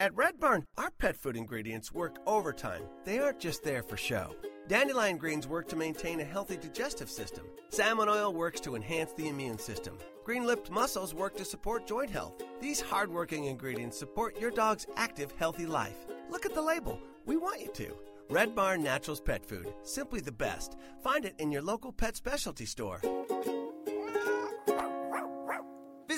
[0.00, 2.82] At Red Barn, our pet food ingredients work overtime.
[3.04, 4.36] They aren't just there for show.
[4.68, 7.46] Dandelion greens work to maintain a healthy digestive system.
[7.70, 9.98] Salmon oil works to enhance the immune system.
[10.24, 12.40] Green lipped mussels work to support joint health.
[12.60, 16.06] These hardworking ingredients support your dog's active, healthy life.
[16.30, 17.00] Look at the label.
[17.26, 17.96] We want you to.
[18.30, 19.74] Red Barn Naturals Pet Food.
[19.82, 20.76] Simply the best.
[21.02, 23.00] Find it in your local pet specialty store.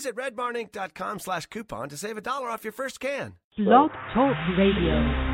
[0.01, 3.35] Visit redbarninc.com slash coupon to save a dollar off your first can.
[3.59, 5.30] Blog Talk Radio.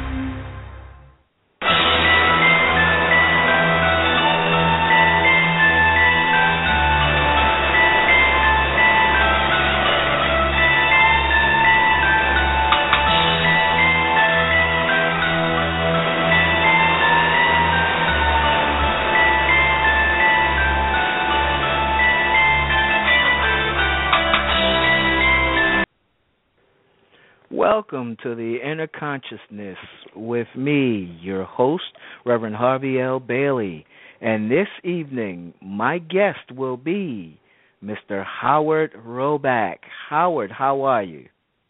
[27.89, 29.79] Welcome to the Inner Consciousness
[30.17, 31.85] with me, your host,
[32.25, 33.20] Reverend Harvey L.
[33.20, 33.87] Bailey.
[34.20, 37.39] And this evening, my guest will be
[37.84, 38.25] Mr.
[38.25, 39.77] Howard Roback.
[40.09, 41.27] Howard, how are you?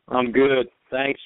[0.09, 0.69] I'm good.
[0.91, 1.21] Thanks.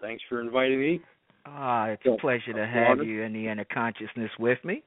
[0.00, 1.00] Thanks for inviting me.
[1.46, 4.82] Ah, it's a pleasure to have you in the Inner Consciousness with me.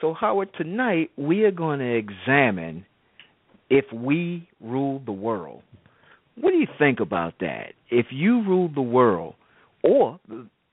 [0.00, 2.86] So, Howard, tonight we are going to examine
[3.68, 5.62] if we rule the world.
[6.40, 7.74] What do you think about that?
[7.90, 9.34] If you ruled the world,
[9.82, 10.18] or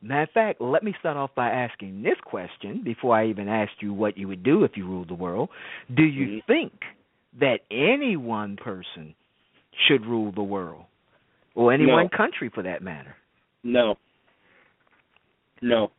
[0.02, 3.72] matter of fact, let me start off by asking this question before I even ask
[3.82, 5.50] you what you would do if you ruled the world.
[5.94, 6.52] Do you Mm-hmm.
[6.52, 6.73] think
[7.40, 9.14] that any one person
[9.88, 10.86] should rule the world,
[11.54, 11.94] or any No.
[11.94, 13.16] one country for that matter?
[13.64, 13.95] No.
[15.62, 15.92] No.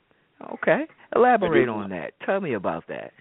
[0.55, 2.13] Okay, elaborate on that.
[2.25, 3.13] Tell me about that.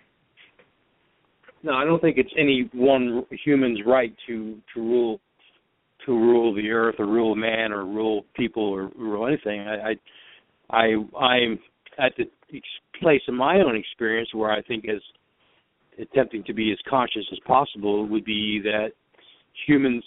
[1.64, 5.20] No, I don't think it's any one human's right to to rule
[6.06, 9.62] to rule the earth or rule man or rule people or rule anything.
[9.62, 9.96] I
[10.70, 11.60] I, I I'm
[12.00, 12.30] at the
[13.00, 15.02] place in my own experience where I think as
[16.00, 18.90] attempting to be as conscious as possible would be that
[19.66, 20.04] humans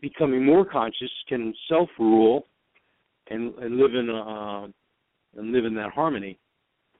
[0.00, 2.46] becoming more conscious can self rule
[3.28, 4.66] and, and live in uh,
[5.36, 6.38] and live in that harmony.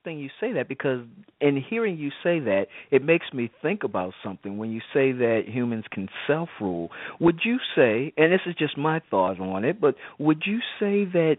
[0.04, 1.04] Thing you say that because
[1.40, 5.42] in hearing you say that it makes me think about something when you say that
[5.46, 6.90] humans can self rule
[7.20, 11.04] would you say and this is just my thoughts on it but would you say
[11.04, 11.36] that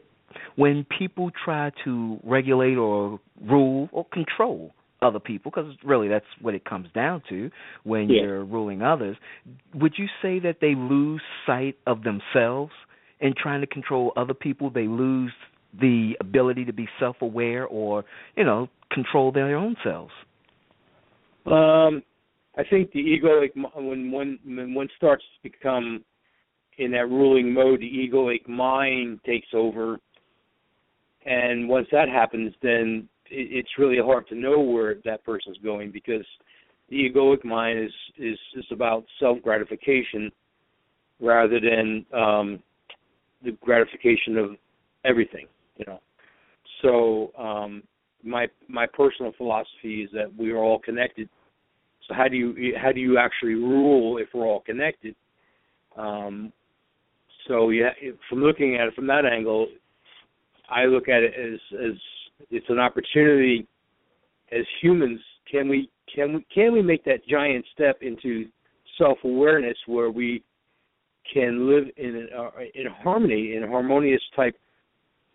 [0.56, 6.54] when people try to regulate or rule or control other people because really that's what
[6.54, 7.50] it comes down to
[7.84, 8.22] when Yeah.
[8.22, 9.18] you're ruling others
[9.74, 12.72] would you say that they lose sight of themselves
[13.20, 15.34] in trying to control other people they lose
[15.80, 18.06] the ability to be self-aware or
[18.36, 20.12] you know control their own selves?
[21.46, 22.04] Um,
[22.58, 26.04] I think the egoic mi- when one when one starts to become
[26.78, 29.98] in that ruling mode, the egoic mind takes over,
[31.26, 35.92] and once that happens, then it, it's really hard to know where that person's going
[35.92, 36.26] because
[36.90, 40.32] the egoic mind is is is about self gratification
[41.20, 42.60] rather than um,
[43.44, 44.52] the gratification of
[45.06, 45.48] everything,
[45.82, 46.00] you know.
[46.82, 47.84] So um,
[48.24, 51.30] my my personal philosophy is that we are all connected.
[52.08, 55.16] So how do you how do you actually rule if we're all connected?
[55.98, 56.52] Um,
[57.48, 57.90] so yeah,
[58.30, 59.68] from looking at it from that angle,
[60.70, 61.98] I look at it as as
[62.50, 63.68] it's an opportunity
[64.52, 65.20] as humans.
[65.52, 68.46] Can we can we can we make that giant step into
[68.98, 70.44] self awareness where we
[71.32, 74.56] can live in a, in harmony in harmonious type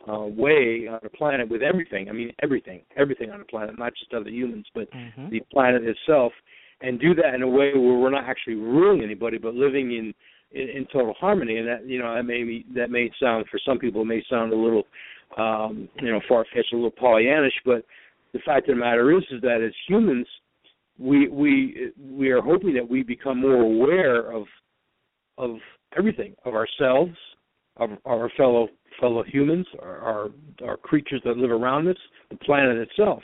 [0.09, 2.09] uh, way on the planet with everything.
[2.09, 5.31] I mean everything, everything on the planet, not just other humans, but mm-hmm.
[5.31, 6.33] the planet itself,
[6.81, 10.15] and do that in a way where we're not actually ruling anybody, but living in
[10.53, 11.59] in, in total harmony.
[11.59, 14.23] And that you know that may be, that may sound for some people it may
[14.31, 14.85] sound a little
[15.39, 17.85] um, you know far fetched, a little Pollyannish, but
[18.33, 20.27] the fact of the matter is is that as humans,
[20.99, 24.45] we we we are hoping that we become more aware of
[25.39, 25.57] of
[25.97, 27.17] everything of ourselves,
[27.77, 28.69] of our fellow
[29.01, 30.29] fellow humans, our, our
[30.65, 31.97] our creatures that live around us,
[32.31, 33.23] the planet itself.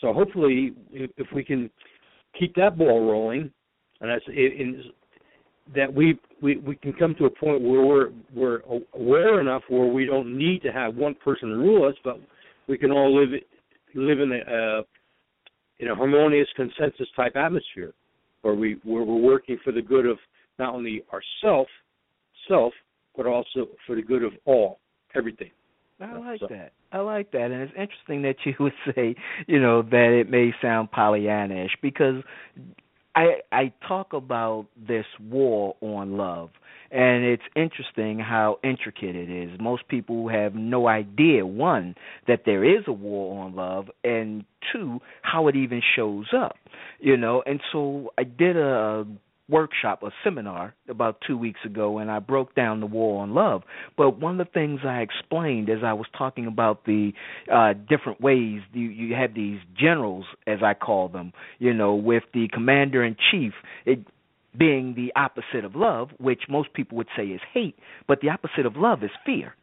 [0.00, 1.70] So hopefully, if, we can
[2.38, 3.50] keep that ball rolling,
[4.00, 4.84] and that's in,
[5.74, 8.60] that we, we we can come to a point where we're we're
[8.94, 12.20] aware enough where we don't need to have one person rule us, but
[12.68, 13.30] we can all live
[13.94, 14.82] live in a uh,
[15.78, 17.92] in a harmonious consensus type atmosphere,
[18.42, 20.18] where we where we're working for the good of
[20.58, 21.66] not only ourself
[22.48, 22.72] self,
[23.16, 24.78] but also for the good of all,
[25.16, 25.50] everything.
[26.00, 26.72] I like So- that.
[26.92, 29.16] I like that, and it's interesting that you would say,
[29.46, 32.22] you know, that it may sound Pollyannish because
[33.14, 36.50] I I talk about this war on love,
[36.90, 39.58] and it's interesting how intricate it is.
[39.58, 41.94] Most people have no idea one
[42.26, 46.56] that there is a war on love, and two how it even shows up.
[47.00, 49.06] You know, and so I did a
[49.48, 53.62] workshop, a seminar about two weeks ago, and I broke down the war on love.
[53.96, 57.12] But one of the things I explained as I was talking about the
[57.52, 62.24] uh, different ways you, you have these generals, as I call them, you know, with
[62.34, 63.52] the commander in chief.
[63.84, 64.00] It,
[64.58, 67.76] being the opposite of love, which most people would say is hate,
[68.08, 69.54] but the opposite of love is fear.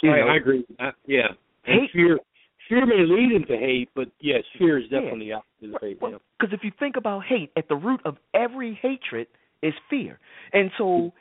[0.00, 0.64] You I, I agree.
[0.78, 1.28] Uh, yeah,
[1.64, 2.20] hate, fear
[2.68, 5.36] fear may lead into hate, but yes, fear is definitely yeah.
[5.36, 6.00] opposite of hate.
[6.00, 9.26] Because well, if you think about hate, at the root of every hatred
[9.62, 10.18] is fear,
[10.52, 11.12] and so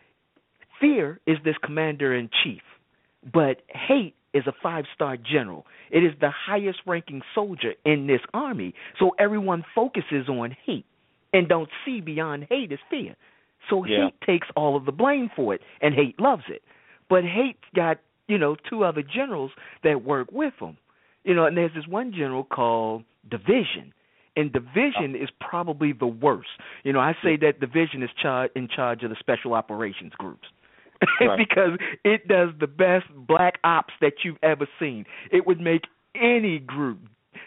[0.79, 2.61] fear is this commander in chief,
[3.33, 5.65] but hate is a five star general.
[5.91, 8.73] It is the highest ranking soldier in this army.
[8.99, 10.85] So everyone focuses on hate
[11.31, 13.15] and don't see beyond hate is fear.
[13.69, 14.05] So yeah.
[14.05, 16.61] hate takes all of the blame for it, and hate loves it.
[17.09, 17.97] But hate's got
[18.27, 19.51] you know two other generals
[19.83, 20.77] that work with him.
[21.25, 23.93] You know, and there's this one general called Division.
[24.37, 25.23] And Division oh.
[25.23, 26.49] is probably the worst.
[26.83, 30.47] You know, I say that Division is char- in charge of the special operations groups.
[31.19, 31.37] Right.
[31.37, 35.03] because it does the best black ops that you've ever seen.
[35.29, 35.81] It would make
[36.15, 36.99] any group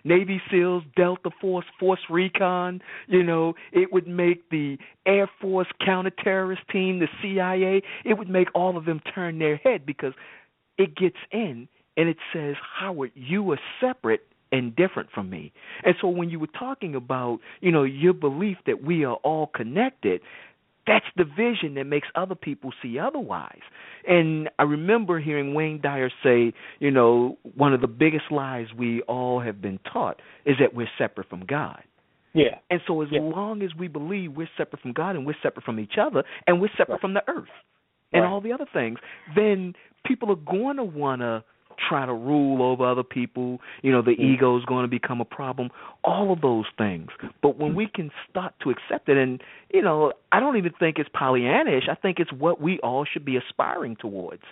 [0.05, 6.67] Navy SEALs, Delta Force, Force Recon, you know, it would make the Air Force counterterrorist
[6.71, 10.13] team, the CIA, it would make all of them turn their head because
[10.77, 15.53] it gets in and it says, Howard, you are separate and different from me.
[15.85, 19.49] And so when you were talking about, you know, your belief that we are all
[19.49, 20.23] connected,
[20.87, 23.61] that's the vision that makes other people see otherwise.
[24.07, 29.03] And I remember hearing Wayne Dyer say, you know, one of the biggest lies we
[29.03, 31.83] all have been taught is that we're separate from God.
[32.33, 32.59] Yeah.
[32.71, 33.21] And so as yeah.
[33.21, 36.61] long as we believe we're separate from God and we're separate from each other and
[36.61, 37.01] we're separate right.
[37.01, 37.49] from the earth
[38.13, 38.31] and right.
[38.31, 38.99] all the other things,
[39.35, 39.75] then
[40.07, 41.43] people are going to want to
[41.89, 43.59] try to rule over other people.
[43.83, 44.35] You know, the mm.
[44.35, 45.71] ego is going to become a problem.
[46.05, 47.09] All of those things.
[47.43, 49.43] But when we can start to accept it, and
[49.73, 51.89] you know, I don't even think it's Pollyannish.
[51.91, 54.43] I think it's what we all should be aspiring towards.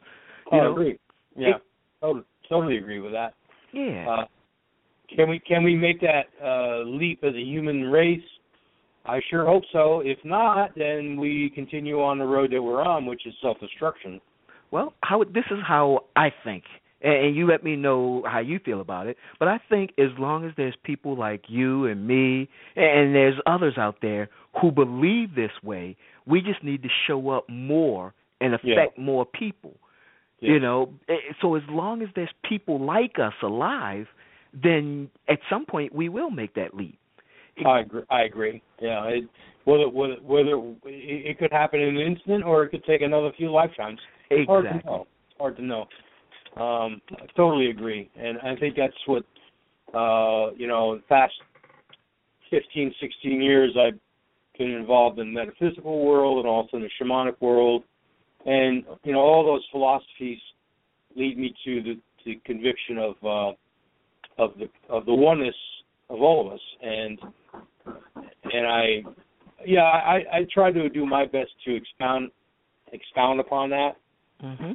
[0.52, 0.68] You oh, know?
[0.68, 0.98] I agree.
[1.36, 1.62] Yeah, it,
[2.00, 3.34] totally, totally agree with that.
[3.72, 4.08] Yeah.
[4.08, 4.24] Uh,
[5.14, 8.20] can we can we make that uh, leap as a human race?
[9.04, 10.00] I sure hope so.
[10.04, 14.20] If not, then we continue on the road that we're on, which is self destruction.
[14.72, 16.64] Well, how this is how I think
[17.02, 19.16] and, and you let me know how you feel about it.
[19.38, 23.74] But I think as long as there's people like you and me, and there's others
[23.76, 24.28] out there
[24.60, 25.96] who believe this way,
[26.26, 29.02] we just need to show up more and affect yeah.
[29.04, 29.74] more people.
[30.40, 30.52] Yeah.
[30.52, 34.06] You know, eh, eh, so as long as there's people like us alive,
[34.52, 36.98] then at some point we will make that leap.
[37.64, 38.02] I agree.
[38.10, 38.62] I agree.
[38.82, 39.24] Yeah, it,
[39.64, 43.50] whether whether whether it could happen in an instant or it could take another few
[43.50, 43.98] lifetimes.
[44.30, 44.46] Exactly.
[44.46, 45.06] Hard to know.
[45.38, 45.86] Hard to know.
[46.56, 49.24] Um, I totally agree, and I think that's what
[49.92, 50.96] uh, you know.
[50.96, 51.34] The past
[52.50, 53.98] 15, 16 years, I've
[54.56, 57.82] been involved in the metaphysical world and also in the shamanic world,
[58.46, 60.38] and you know all those philosophies
[61.14, 65.54] lead me to the, the conviction of uh, of the of the oneness
[66.08, 67.18] of all of us, and
[68.44, 69.02] and I
[69.66, 72.30] yeah I I try to do my best to expound
[72.92, 73.92] expound upon that.
[74.42, 74.72] Mm-hmm.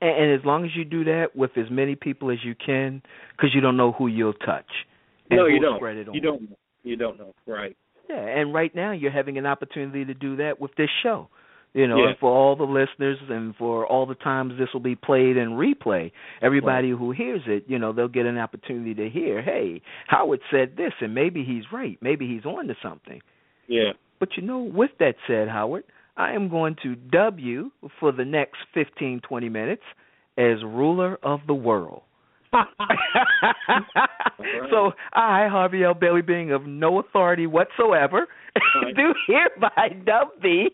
[0.00, 3.02] And, and as long as you do that with as many people as you can,
[3.36, 4.70] because you don't know who you'll touch.
[5.30, 5.78] no, you don't.
[5.78, 6.14] Spread it on.
[6.14, 6.56] You don't.
[6.82, 7.34] You don't know.
[7.46, 7.76] Right.
[8.08, 11.28] Yeah, and right now you're having an opportunity to do that with this show.
[11.74, 12.08] You know, yeah.
[12.08, 15.52] and for all the listeners and for all the times this will be played and
[15.52, 16.98] replay, everybody right.
[16.98, 20.92] who hears it, you know, they'll get an opportunity to hear, hey, Howard said this,
[21.02, 21.98] and maybe he's right.
[22.00, 23.20] Maybe he's on to something.
[23.66, 23.92] Yeah.
[24.18, 25.84] But you know, with that said, Howard,
[26.18, 29.84] I am going to dub you for the next 15, 20 minutes
[30.36, 32.02] as ruler of the world.
[34.70, 35.94] so I, Harvey L.
[35.94, 38.94] Bailey, being of no authority whatsoever, right.
[38.96, 40.70] do hereby dub thee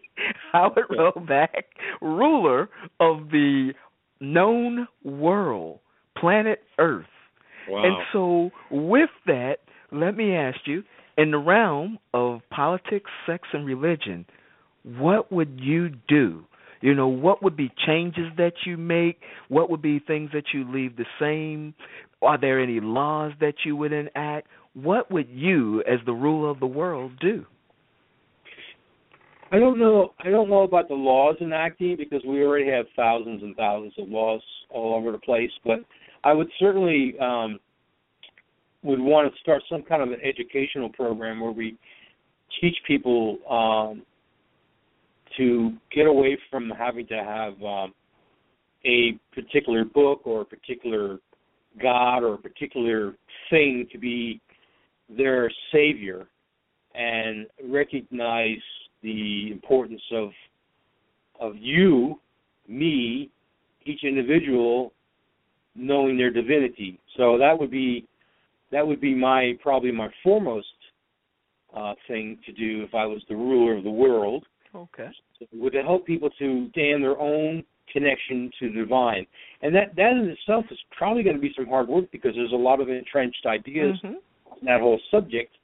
[0.53, 1.65] Howard Roback,
[2.01, 2.71] ruler
[3.01, 3.73] of the
[4.21, 5.81] known world,
[6.17, 7.07] planet Earth.
[7.69, 7.85] Wow.
[7.85, 9.57] And so, with that,
[9.91, 10.85] let me ask you,
[11.19, 14.27] in the realm of politics, sex, and religion,
[14.85, 16.45] what would you do?
[16.81, 19.19] You know, what would be changes that you make?
[19.49, 21.75] What would be things that you leave the same?
[22.21, 24.49] Are there any laws that you would enact?
[24.75, 27.47] What would you, as the ruler of the world, do?
[29.50, 30.12] I don't know.
[30.19, 34.09] I don't know about the laws enacting because we already have thousands and thousands of
[34.09, 35.50] laws all over the place.
[35.64, 35.79] But
[36.25, 37.61] I would certainly um,
[38.83, 41.76] would want to start some kind of an educational program where we
[42.61, 44.03] teach people um,
[45.37, 47.95] to get away from having to have um,
[48.85, 51.19] a particular book or a particular
[51.81, 53.14] God or a particular
[53.50, 54.41] thing to be
[55.09, 56.26] their savior
[56.95, 58.59] and recognize
[59.03, 60.31] the importance of
[61.41, 62.21] of you,
[62.69, 63.29] me,
[63.85, 64.93] each individual
[65.75, 67.00] knowing their divinity.
[67.17, 68.07] So that would be
[68.71, 70.67] that would be my probably my foremost
[71.76, 74.47] uh, thing to do if I was the ruler of the world.
[74.75, 75.09] Okay.
[75.52, 79.26] Would to help people to stand their own connection to the divine,
[79.62, 82.52] and that that in itself is probably going to be some hard work because there's
[82.52, 84.14] a lot of entrenched ideas mm-hmm.
[84.50, 85.54] on that whole subject,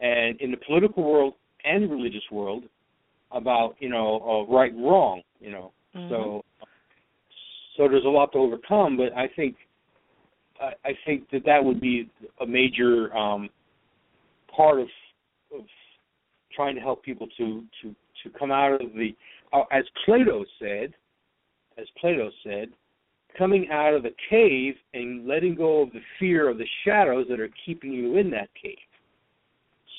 [0.00, 1.34] and in the political world
[1.64, 2.64] and religious world
[3.30, 5.72] about you know uh, right and wrong, you know.
[5.94, 6.12] Mm-hmm.
[6.12, 6.44] So
[7.76, 9.56] so there's a lot to overcome, but I think
[10.60, 13.48] I, I think that that would be a major um,
[14.54, 14.88] part of,
[15.54, 15.64] of
[16.54, 19.14] trying to help people to to to come out of the
[19.52, 20.94] uh, as Plato said,
[21.78, 22.68] as Plato said,
[23.36, 27.40] coming out of the cave and letting go of the fear of the shadows that
[27.40, 28.76] are keeping you in that cave.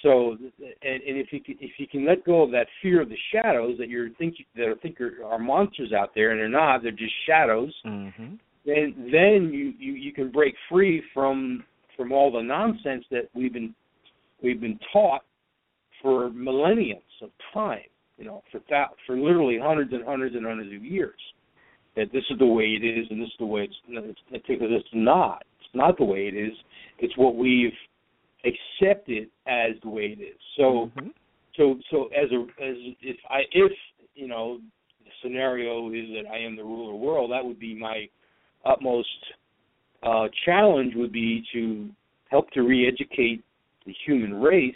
[0.01, 3.09] So, and, and if you can, if you can let go of that fear of
[3.09, 6.49] the shadows that you're think that I think are, are monsters out there, and they're
[6.49, 7.73] not, they're just shadows.
[7.85, 8.35] Mm-hmm.
[8.65, 11.63] Then then you, you you can break free from
[11.95, 13.73] from all the nonsense that we've been
[14.41, 15.21] we've been taught
[16.03, 17.79] for millennia of time.
[18.17, 21.19] You know, for that for literally hundreds and hundreds and hundreds of years.
[21.95, 23.75] That this is the way it is, and this is the way it's.
[24.31, 25.43] it's it's not.
[25.59, 26.53] It's not the way it is.
[26.99, 27.71] It's what we've
[28.45, 30.37] accept it as the way it is.
[30.57, 31.09] So mm-hmm.
[31.55, 33.71] so so as a as if I if
[34.15, 34.59] you know
[35.03, 38.07] the scenario is that I am the ruler of the world, that would be my
[38.65, 39.07] utmost
[40.03, 41.89] uh, challenge would be to
[42.29, 43.43] help to re-educate
[43.85, 44.75] the human race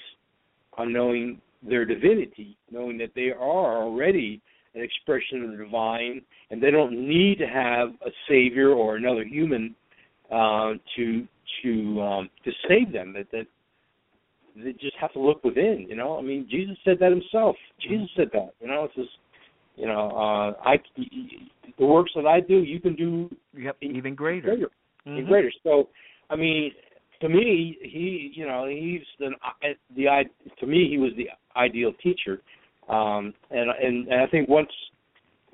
[0.78, 4.42] on knowing their divinity, knowing that they are already
[4.76, 9.24] an expression of the divine, and they don't need to have a savior or another
[9.24, 9.76] human
[10.32, 11.28] uh, to
[11.64, 13.14] to um, to save them.
[13.14, 13.48] That that
[14.56, 15.86] they just have to look within.
[15.90, 17.56] You know, I mean, Jesus said that himself.
[17.82, 18.54] Jesus said that.
[18.60, 19.10] You know, it's just,
[19.76, 20.78] you know, uh, I
[21.78, 23.30] the works that I do, you can do.
[23.56, 24.48] Yep, even greater.
[24.48, 24.70] Greater,
[25.06, 25.14] mm-hmm.
[25.14, 25.52] even greater.
[25.64, 25.90] So,
[26.30, 26.72] I mean,
[27.22, 29.32] to me, he, you know, he's the
[29.96, 30.24] the
[30.60, 32.42] to me he was the ideal teacher,
[32.90, 34.72] um, and and and I think once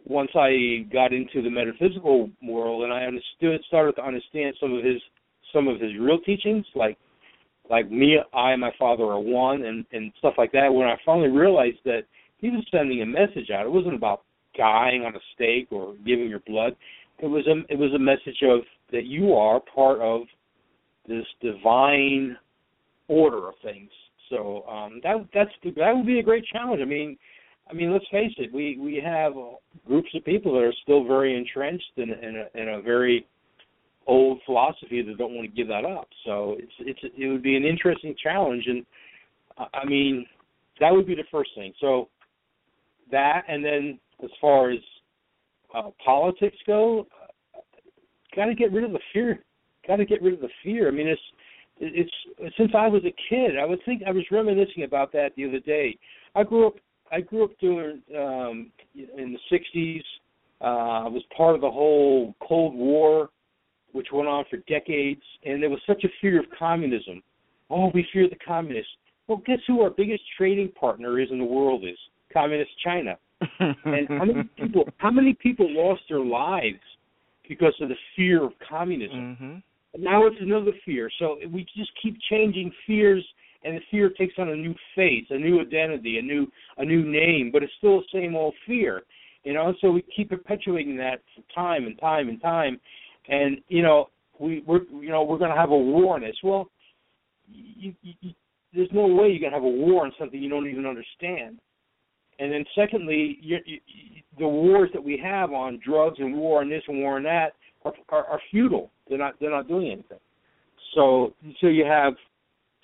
[0.05, 4.83] once I got into the metaphysical world and I understood, started to understand some of
[4.83, 5.01] his
[5.53, 6.97] some of his real teachings, like
[7.69, 10.73] like me, I and my father are one, and and stuff like that.
[10.73, 12.01] When I finally realized that
[12.37, 14.23] he was sending a message out, it wasn't about
[14.57, 16.75] dying on a stake or giving your blood.
[17.19, 20.23] It was a it was a message of that you are part of
[21.07, 22.37] this divine
[23.07, 23.89] order of things.
[24.29, 26.81] So um, that that's that would be a great challenge.
[26.81, 27.17] I mean,
[27.69, 29.33] I mean, let's face it, we we have
[29.85, 33.27] groups of people that are still very entrenched in, in a in a very
[34.05, 36.07] old philosophy that don't want to give that up.
[36.25, 38.85] So it's it's it would be an interesting challenge, and
[39.73, 40.25] I mean
[40.79, 41.73] that would be the first thing.
[41.79, 42.09] So
[43.11, 44.79] that, and then as far as
[45.75, 47.07] uh, politics go,
[47.55, 47.59] uh,
[48.35, 49.43] got to get rid of the fear.
[49.87, 50.87] Got to get rid of the fear.
[50.87, 51.21] I mean, it's
[51.79, 53.57] it's since I was a kid.
[53.59, 55.97] I would think I was reminiscing about that the other day.
[56.35, 56.75] I grew up.
[57.11, 60.01] I grew up during um, in the '60s.
[60.61, 63.29] Uh, I was part of the whole Cold War
[63.93, 67.23] which went on for decades, and there was such a fear of communism.
[67.69, 68.91] Oh, we fear the communists.
[69.27, 71.97] Well, guess who our biggest trading partner is in the world is?
[72.31, 73.17] Communist China.
[73.59, 76.79] and how many people how many people lost their lives
[77.47, 79.37] because of the fear of communism?
[79.41, 79.55] Mm-hmm.
[79.97, 81.09] Now it's another fear.
[81.19, 83.23] So we just keep changing fears
[83.63, 86.47] and the fear takes on a new face, a new identity, a new
[86.77, 89.03] a new name, but it's still the same old fear.
[89.43, 92.79] You know, so we keep perpetuating that for time and time and time
[93.27, 94.09] and you know
[94.39, 96.35] we we're you know we're going to have a war on this.
[96.43, 96.69] Well,
[97.47, 98.31] you, you,
[98.73, 101.59] there's no way you're going to have a war on something you don't even understand.
[102.39, 103.79] And then secondly, you, you,
[104.39, 107.53] the wars that we have on drugs and war on this and war on that
[107.85, 108.89] are, are, are futile.
[109.07, 110.19] They're not they're not doing anything.
[110.95, 112.13] So so you have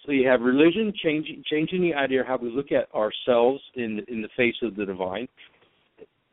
[0.06, 4.02] so you have religion changing changing the idea of how we look at ourselves in
[4.08, 5.28] in the face of the divine.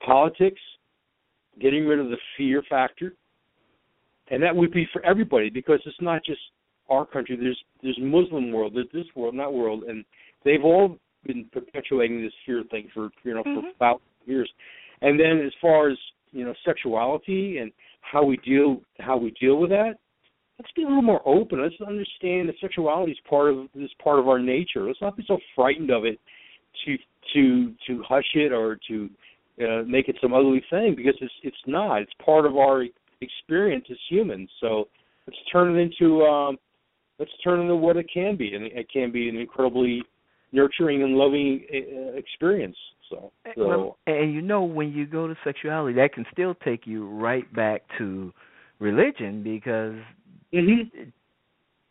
[0.05, 0.61] Politics,
[1.61, 3.15] getting rid of the fear factor,
[4.31, 6.41] and that would be for everybody because it's not just
[6.89, 7.37] our country.
[7.37, 10.05] There's there's Muslim world, there's this world, and that world, and
[10.45, 13.61] they've all been perpetuating this fear thing for you know mm-hmm.
[13.61, 14.51] for about years.
[15.03, 15.99] And then as far as
[16.33, 17.73] you know sexuality and
[18.11, 19.95] how we deal how we deal with that,
[20.59, 21.63] let's be a little more open.
[21.63, 24.87] Let's understand that sexuality is part of this part of our nature.
[24.87, 26.19] Let's not be so frightened of it
[26.85, 26.97] to
[27.35, 29.11] to to hush it or to
[29.63, 32.03] uh, make it some ugly thing because it's it's not.
[32.03, 32.85] It's part of our
[33.21, 34.49] experience as humans.
[34.61, 34.89] So
[35.27, 36.59] let's turn it into um,
[37.19, 40.03] let's turn it into what it can be, and it can be an incredibly
[40.53, 42.77] nurturing and loving uh, experience.
[43.11, 47.09] So, so and you know when you go to sexuality, that can still take you
[47.09, 48.33] right back to
[48.79, 49.95] religion because
[50.53, 51.09] mm-hmm.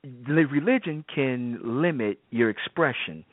[0.03, 3.23] the religion can limit your expression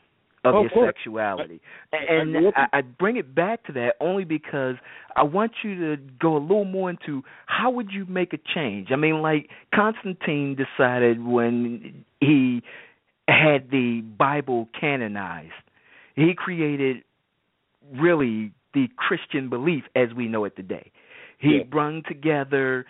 [0.45, 0.93] of oh, your course.
[0.95, 1.61] sexuality.
[1.93, 4.75] I, and I, I bring it back to that only because
[5.15, 8.89] I want you to go a little more into how would you make a change.
[8.91, 12.61] I mean, like Constantine decided when he
[13.27, 15.51] had the Bible canonized,
[16.15, 17.03] he created
[17.91, 20.91] really the Christian belief as we know it today.
[21.37, 21.63] He yeah.
[21.63, 22.85] brung together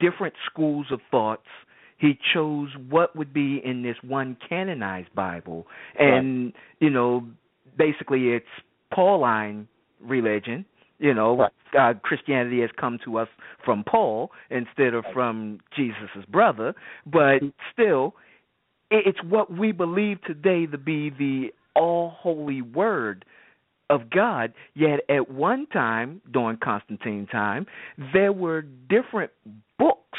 [0.00, 1.46] different schools of thoughts
[2.02, 6.54] he chose what would be in this one canonized Bible, and right.
[6.80, 7.24] you know,
[7.78, 8.44] basically it's
[8.92, 9.68] Pauline
[10.00, 10.66] religion.
[10.98, 11.52] You know, right.
[11.78, 13.28] uh, Christianity has come to us
[13.64, 16.74] from Paul instead of from Jesus' brother,
[17.06, 17.48] but mm-hmm.
[17.72, 18.14] still,
[18.90, 23.24] it's what we believe today to be the all holy word
[23.90, 24.52] of God.
[24.74, 27.66] Yet at one time, during Constantine's time,
[28.12, 29.30] there were different
[29.78, 30.18] books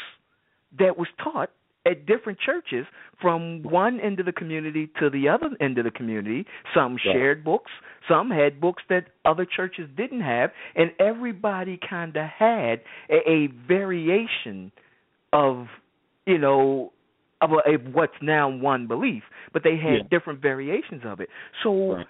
[0.80, 1.50] that was taught
[1.86, 2.86] at different churches
[3.22, 6.46] from one end of the community to the other end of the community.
[6.74, 7.14] Some yeah.
[7.14, 7.72] shared books,
[8.08, 13.48] some had books that other churches didn't have, and everybody kind of had a, a
[13.68, 14.72] variation
[15.34, 15.68] of,
[16.26, 16.94] you know,
[17.42, 20.04] of, a, of what's now one belief, but they had yeah.
[20.10, 21.28] different variations of it.
[21.64, 22.08] So right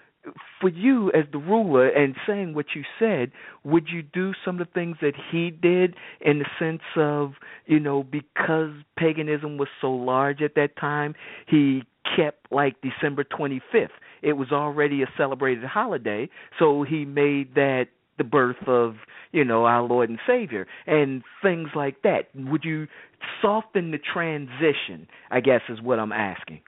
[0.60, 3.32] for you as the ruler and saying what you said,
[3.64, 7.32] would you do some of the things that he did in the sense of,
[7.66, 11.14] you know, because paganism was so large at that time,
[11.46, 11.82] he
[12.16, 13.88] kept like December 25th.
[14.22, 16.28] It was already a celebrated holiday,
[16.58, 18.94] so he made that the birth of,
[19.32, 22.28] you know, our Lord and Savior and things like that.
[22.34, 22.86] Would you
[23.42, 26.60] soften the transition, I guess is what I'm asking.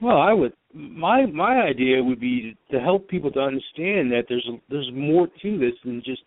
[0.00, 4.48] Well, I would my my idea would be to help people to understand that there's
[4.68, 6.22] there's more to this than just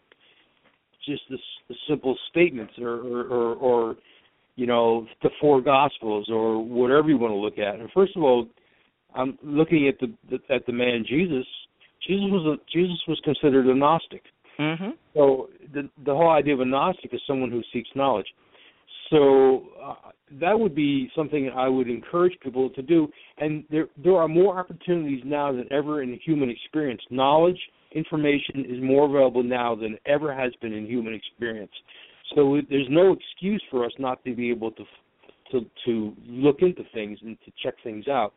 [1.06, 1.38] just the,
[1.70, 3.96] the simple statements or, or or or
[4.56, 7.80] you know the four gospels or whatever you want to look at.
[7.80, 8.48] And first of all,
[9.16, 11.46] I'm looking at the, at the man Jesus.
[12.08, 14.24] Jesus was a, Jesus was considered a Gnostic.
[14.60, 14.90] Mm-hmm.
[15.14, 18.28] So the the whole idea of a Gnostic is someone who seeks knowledge.
[19.14, 19.94] So uh,
[20.42, 23.08] that would be something I would encourage people to do.
[23.38, 27.02] And there there are more opportunities now than ever in human experience.
[27.12, 27.60] Knowledge,
[27.94, 31.72] information is more available now than ever has been in human experience.
[32.34, 34.84] So there's no excuse for us not to be able to
[35.52, 38.34] to to look into things and to check things out.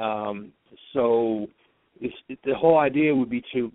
[0.00, 0.52] Um,
[0.94, 1.46] so
[2.00, 3.70] it's, it, the whole idea would be to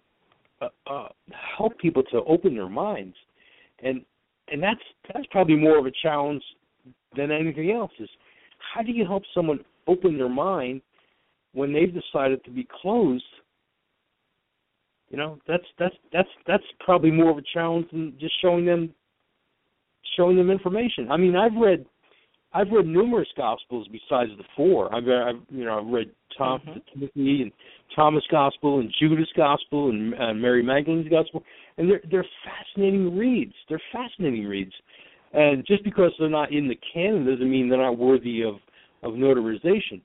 [0.62, 1.10] uh, uh,
[1.58, 3.16] help people to open their minds,
[3.84, 4.04] and
[4.52, 4.80] and that's
[5.14, 6.44] that's probably more of a challenge
[7.16, 7.92] than anything else.
[8.00, 8.10] Is
[8.74, 10.82] how do you help someone open their mind
[11.54, 13.24] when they've decided to be closed?
[15.10, 18.94] You know, that's that's that's that's probably more of a challenge than just showing them
[20.16, 21.12] showing them information.
[21.12, 21.86] I mean, I've read
[22.54, 24.94] I've read numerous gospels besides the four.
[24.94, 26.80] I've, I've you know I've read Tom, mm-hmm.
[26.94, 27.52] Timothy and
[27.96, 31.44] Thomas Gospel and Judas Gospel and uh, Mary Magdalene's Gospel,
[31.78, 33.54] and they're they're fascinating reads.
[33.68, 34.74] They're fascinating reads,
[35.34, 38.56] and just because they're not in the canon doesn't mean they're not worthy of
[39.04, 40.02] of notarization.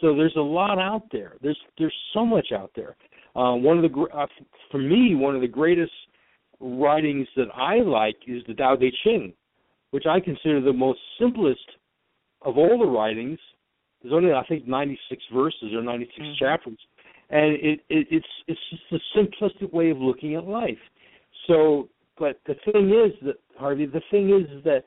[0.00, 1.34] So there's a lot out there.
[1.42, 2.96] There's there's so much out there.
[3.36, 4.26] Uh, one of the uh,
[4.70, 5.92] for me one of the greatest
[6.60, 9.32] writings that I like is the Tao Te Ching,
[9.90, 11.64] which I consider the most simplest
[12.42, 13.38] of all the writings.
[14.02, 16.44] There's only I think 96 verses or 96 mm-hmm.
[16.44, 16.78] chapters,
[17.34, 20.78] and it, it it's it's just a simplistic way of looking at life.
[21.48, 24.84] So, but the thing is that Harvey, the thing is, that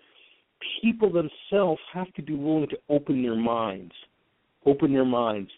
[0.81, 3.91] people themselves have to be willing to open their minds,
[4.65, 5.51] open their minds,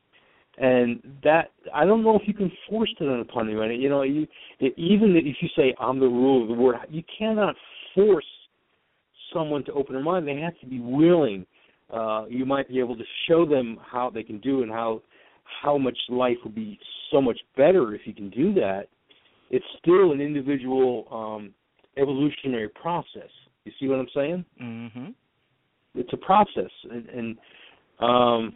[0.57, 3.69] and that I don't know if you can force it upon anyone.
[3.79, 4.25] You know, you
[4.59, 7.55] even if you say I'm the rule of the world, you cannot
[7.93, 8.25] force
[9.31, 10.27] someone to open their mind.
[10.27, 11.45] They have to be willing.
[11.93, 15.01] Uh, you might be able to show them how they can do and how
[15.61, 16.79] how much life would be
[17.11, 18.87] so much better if you can do that.
[19.49, 21.53] It's still an individual um,
[21.97, 23.29] evolutionary process.
[23.65, 24.45] You see what I'm saying?
[24.61, 25.09] Mm-hmm.
[25.95, 27.37] It's a process, and, and
[27.99, 28.55] um,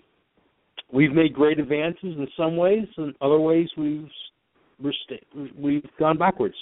[0.91, 4.08] we've made great advances in some ways, and other ways we've
[4.79, 6.56] we're st- we've gone backwards.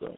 [0.00, 0.16] So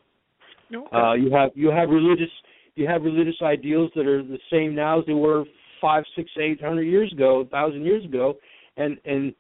[0.74, 0.96] okay.
[0.96, 2.31] uh, you have you have religious
[2.76, 5.44] you have religious ideals that are the same now as they were
[5.81, 8.37] five, six, eight hundred years ago, a thousand years ago,
[8.78, 9.34] and and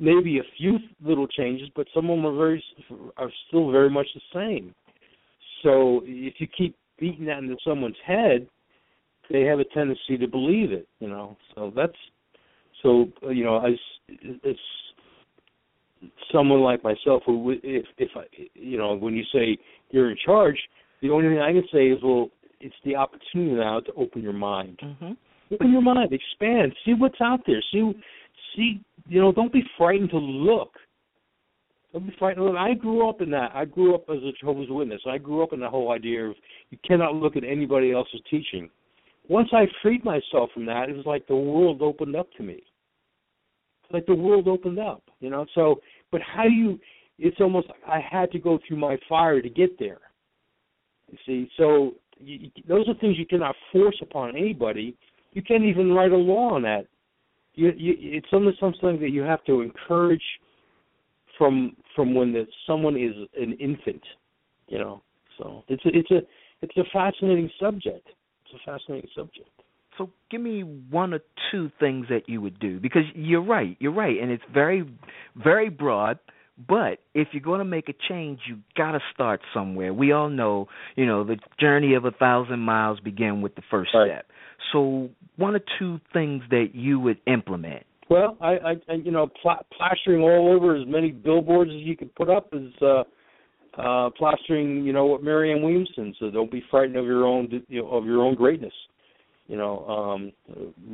[0.00, 2.64] maybe a few little changes, but some of them are very
[3.16, 4.74] are still very much the same.
[5.62, 8.46] So if you keep beating that into someone's head,
[9.30, 10.88] they have a tendency to believe it.
[11.00, 11.92] You know, so that's
[12.82, 13.74] so you know as
[14.48, 14.56] as
[16.32, 19.58] someone like myself who if if I you know when you say
[19.90, 20.58] you're in charge,
[21.02, 24.32] the only thing I can say is well it's the opportunity now to open your
[24.32, 24.80] mind.
[24.82, 25.12] Mm-hmm.
[25.54, 27.90] Open your mind, expand, see what's out there, see
[28.56, 30.72] see you know don't be frightened to look.
[31.92, 32.44] Don't be frightened.
[32.44, 33.52] Look, I grew up in that.
[33.54, 35.00] I grew up as a Jehovah's Witness.
[35.08, 36.36] I grew up in the whole idea of
[36.70, 38.68] you cannot look at anybody else's teaching.
[39.28, 42.62] Once I freed myself from that, it was like the world opened up to me.
[43.90, 45.46] Like the world opened up, you know.
[45.54, 45.80] So,
[46.12, 46.78] but how do you?
[47.18, 50.00] It's almost like I had to go through my fire to get there.
[51.10, 54.94] You see, so you, those are things you cannot force upon anybody.
[55.32, 56.86] You can't even write a law on that.
[57.58, 60.22] You, you, it's almost something that you have to encourage
[61.36, 64.02] from from when the, someone is an infant,
[64.68, 65.02] you know.
[65.38, 66.18] So it's a, it's a
[66.62, 68.06] it's a fascinating subject.
[68.44, 69.50] It's a fascinating subject.
[69.96, 71.18] So give me one or
[71.50, 74.88] two things that you would do because you're right, you're right, and it's very
[75.34, 76.20] very broad.
[76.68, 79.92] But if you're going to make a change, you got to start somewhere.
[79.92, 83.90] We all know, you know, the journey of a thousand miles begin with the first
[83.94, 84.10] right.
[84.10, 84.26] step.
[84.72, 87.84] So, one or two things that you would implement.
[88.10, 92.14] Well, I, I, you know, pla- plastering all over as many billboards as you could
[92.14, 93.04] put up is uh,
[93.78, 94.84] uh, plastering.
[94.84, 98.06] You know what Marianne Williamson said: "Don't be frightened of your own, you know, of
[98.06, 98.72] your own greatness."
[99.46, 100.32] You know, um,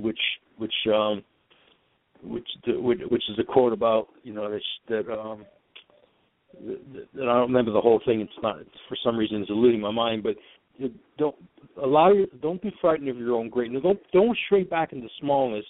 [0.02, 0.18] which
[0.58, 1.22] which um,
[2.22, 5.44] which which is a quote about you know that that um,
[6.62, 8.20] that I don't remember the whole thing.
[8.20, 8.56] It's not
[8.88, 10.36] for some reason it's eluding my mind, but
[11.18, 11.36] don't
[11.82, 13.82] allow your don't be frightened of your own greatness.
[13.82, 15.64] Don't don't shrink back into smallness.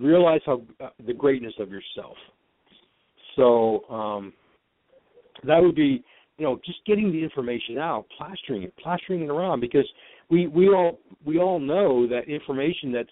[0.00, 2.16] Realize how uh, the greatness of yourself.
[3.36, 4.32] So um,
[5.44, 6.02] that would be
[6.38, 9.88] you know just getting the information out, plastering it, plastering it around because
[10.30, 13.08] we we all we all know that information that's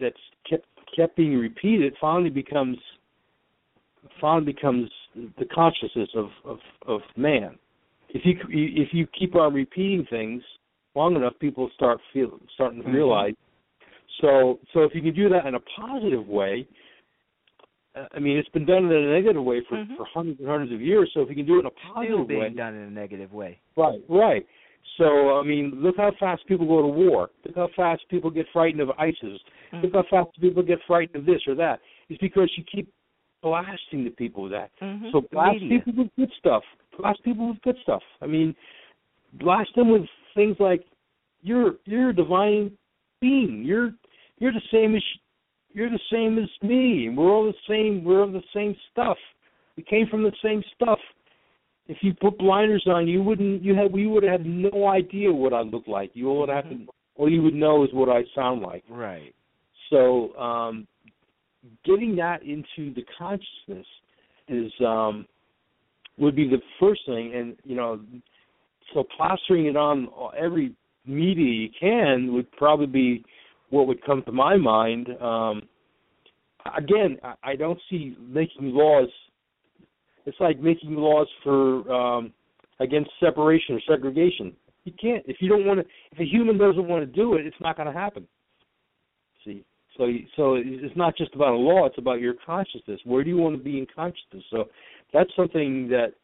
[0.00, 0.16] that's
[0.48, 2.78] kept kept being repeated finally becomes
[4.20, 7.58] finally becomes the consciousness of of of man
[8.14, 10.42] if you if you keep on repeating things
[10.94, 12.96] long enough, people start feel starting to mm-hmm.
[12.96, 13.34] realize.
[14.20, 16.66] So so if you can do that in a positive way,
[17.96, 19.94] uh, I mean it's been done in a negative way for mm-hmm.
[19.96, 21.10] for hundreds and hundreds of years.
[21.14, 22.90] So if you can do it in a positive Still being way, done in a
[22.90, 23.60] negative way.
[23.76, 24.46] Right, right.
[24.98, 27.30] So I mean, look how fast people go to war.
[27.46, 29.18] Look how fast people get frightened of ISIS.
[29.22, 29.80] Mm-hmm.
[29.82, 31.80] Look how fast people get frightened of this or that.
[32.08, 32.92] It's because you keep
[33.42, 34.70] blasting the people with that.
[34.82, 35.06] Mm-hmm.
[35.12, 35.80] So blast Media.
[35.84, 36.62] people with good stuff.
[36.98, 38.02] Blast people with good stuff.
[38.20, 38.54] I mean,
[39.34, 40.02] blast them with
[40.34, 40.84] things like
[41.42, 42.72] you're you're a divine
[43.20, 43.62] being.
[43.64, 43.92] You're
[44.38, 45.02] you're the same as
[45.72, 47.08] you're the same as me.
[47.08, 48.04] We're all the same.
[48.04, 49.16] We're all the same stuff.
[49.76, 50.98] We came from the same stuff.
[51.86, 53.62] If you put blinders on, you wouldn't.
[53.62, 53.94] You had.
[53.94, 56.10] You would have no idea what I look like.
[56.14, 56.86] You all would have to.
[57.16, 58.84] All you would know is what I sound like.
[58.88, 59.34] Right.
[59.90, 60.86] So, um,
[61.84, 63.86] getting that into the consciousness
[64.48, 65.26] is um,
[66.18, 68.00] would be the first thing, and you know,
[68.92, 70.74] so plastering it on every
[71.06, 73.24] media you can would probably be
[73.70, 75.08] what would come to my mind.
[75.20, 75.62] Um,
[76.76, 79.08] again, I, don't see making laws.
[80.26, 82.32] It's like making laws for um,
[82.80, 84.54] against separation or segregation.
[84.84, 85.86] You can't if you don't want to.
[86.12, 88.26] If a human doesn't want to do it, it's not going to happen.
[89.44, 89.64] See,
[90.00, 93.00] so so it's not just about a law; it's about your consciousness.
[93.04, 94.42] Where do you want to be in consciousness?
[94.50, 94.68] So
[95.12, 96.14] that's something that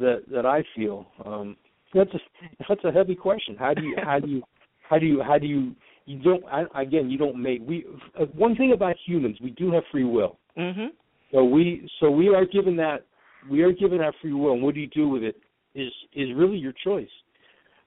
[0.00, 1.06] that that I feel.
[1.26, 1.56] Um,
[1.92, 2.18] that's a
[2.66, 3.54] that's a heavy question.
[3.58, 4.42] How do you how do you
[4.88, 7.84] how do you how do you you don't I, again you don't make we
[8.18, 10.38] uh, one thing about humans we do have free will.
[10.56, 10.88] Mhm.
[11.32, 13.04] So we so we are given that
[13.50, 15.36] we are given that free will, and what do you do with it
[15.74, 17.10] is is really your choice,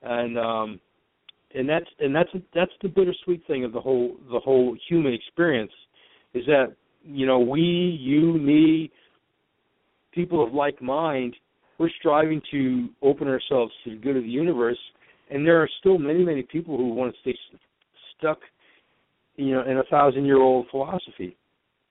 [0.03, 0.79] and um,
[1.55, 5.71] and that's and that's that's the bittersweet thing of the whole the whole human experience,
[6.33, 8.91] is that you know we you me
[10.13, 11.35] people of like mind
[11.77, 14.77] we're striving to open ourselves to the good of the universe,
[15.31, 17.35] and there are still many many people who want to stay
[18.17, 18.37] stuck,
[19.35, 21.35] you know, in a thousand year old philosophy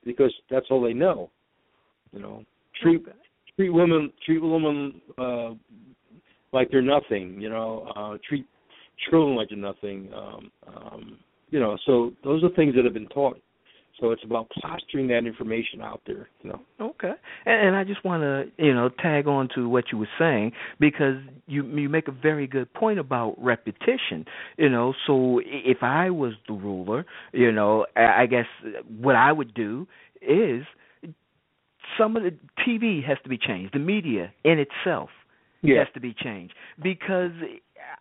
[0.05, 1.29] because that's all they know.
[2.13, 2.43] You know,
[2.81, 3.03] treat
[3.55, 5.49] treat women treat women uh,
[6.53, 7.39] like they're nothing.
[7.39, 8.45] You know, uh, treat
[9.09, 10.09] children like nothing.
[10.15, 11.17] Um, um,
[11.49, 13.39] you know, so those are things that have been taught.
[13.99, 16.27] So it's about plastering that information out there.
[16.41, 16.61] You know.
[16.79, 17.11] Okay,
[17.45, 20.53] and, and I just want to you know tag on to what you were saying
[20.79, 24.25] because you you make a very good point about repetition.
[24.57, 28.47] You know, so if I was the ruler, you know, I guess
[28.87, 29.87] what I would do
[30.19, 30.63] is
[31.97, 32.33] some of the
[32.65, 33.73] TV has to be changed.
[33.73, 35.09] The media in itself
[35.61, 35.79] yeah.
[35.79, 37.31] has to be changed because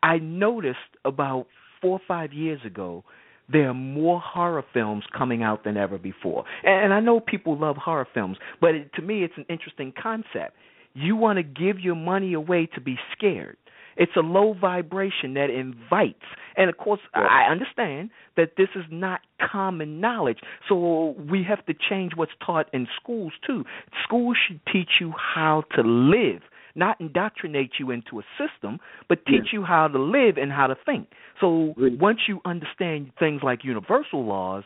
[0.03, 1.47] I noticed about
[1.81, 3.05] four or five years ago
[3.53, 6.45] there are more horror films coming out than ever before.
[6.63, 10.55] And I know people love horror films, but it, to me it's an interesting concept.
[10.95, 13.57] You want to give your money away to be scared.
[13.97, 16.25] It's a low vibration that invites.
[16.57, 17.23] And of course, yeah.
[17.23, 19.21] I understand that this is not
[19.53, 20.39] common knowledge.
[20.69, 23.65] So we have to change what's taught in schools too.
[24.05, 26.43] Schools should teach you how to live,
[26.75, 28.79] not indoctrinate you into a system,
[29.09, 29.61] but teach yeah.
[29.61, 31.09] you how to live and how to think.
[31.41, 34.65] So once you understand things like universal laws,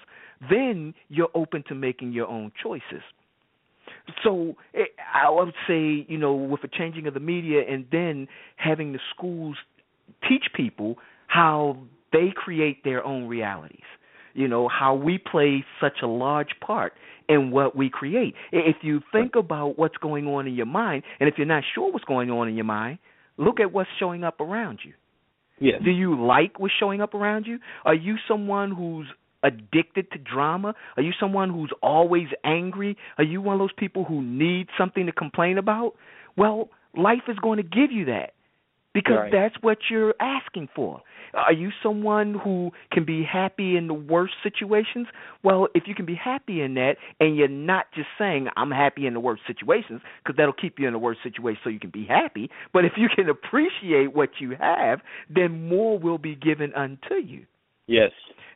[0.51, 3.03] then you're open to making your own choices.
[4.23, 8.29] So it, I would say, you know, with the changing of the media and then
[8.57, 9.57] having the schools
[10.29, 11.79] teach people how
[12.13, 13.81] they create their own realities.
[14.35, 16.93] You know, how we play such a large part
[17.29, 18.35] in what we create.
[18.53, 21.91] If you think about what's going on in your mind, and if you're not sure
[21.91, 22.99] what's going on in your mind,
[23.37, 24.93] look at what's showing up around you.
[25.61, 25.81] Yes.
[25.85, 27.59] Do you like what's showing up around you?
[27.85, 29.07] Are you someone who's
[29.43, 30.75] addicted to drama?
[30.97, 32.97] Are you someone who's always angry?
[33.19, 35.93] Are you one of those people who need something to complain about?
[36.37, 38.33] Well, life is going to give you that
[38.95, 39.33] because right.
[39.33, 41.03] that's what you're asking for.
[41.35, 45.09] Are you someone who can be happy in the worst situations?
[45.43, 49.07] Well, if you can be happy in that and you're not just saying, I'm happy
[49.07, 51.91] in the worst situations, because that'll keep you in the worst situation so you can
[51.91, 52.51] be happy.
[52.73, 57.47] But if you can appreciate what you have, then more will be given unto you.
[57.87, 58.13] Yes.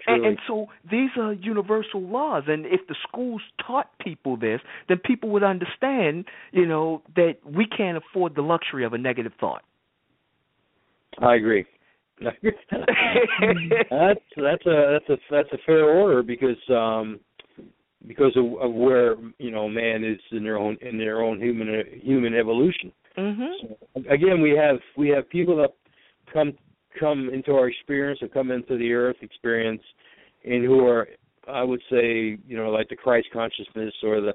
[0.06, 4.98] And, and, so these are universal laws, and if the schools taught people this, then
[5.04, 9.62] people would understand, you know, that we can't afford the luxury of a negative thought.
[11.20, 11.64] I agree.
[12.20, 12.34] that's
[14.36, 17.20] that's a that's a that's a fair order because um
[18.06, 21.84] because of, of where you know man is in their own in their own human
[22.02, 22.92] human evolution.
[23.16, 23.68] Mm-hmm.
[23.94, 25.74] So, again, we have we have people that
[26.32, 26.54] come
[26.98, 29.82] come into our experience or come into the earth experience
[30.44, 31.08] and who are
[31.48, 34.32] I would say, you know, like the Christ consciousness or the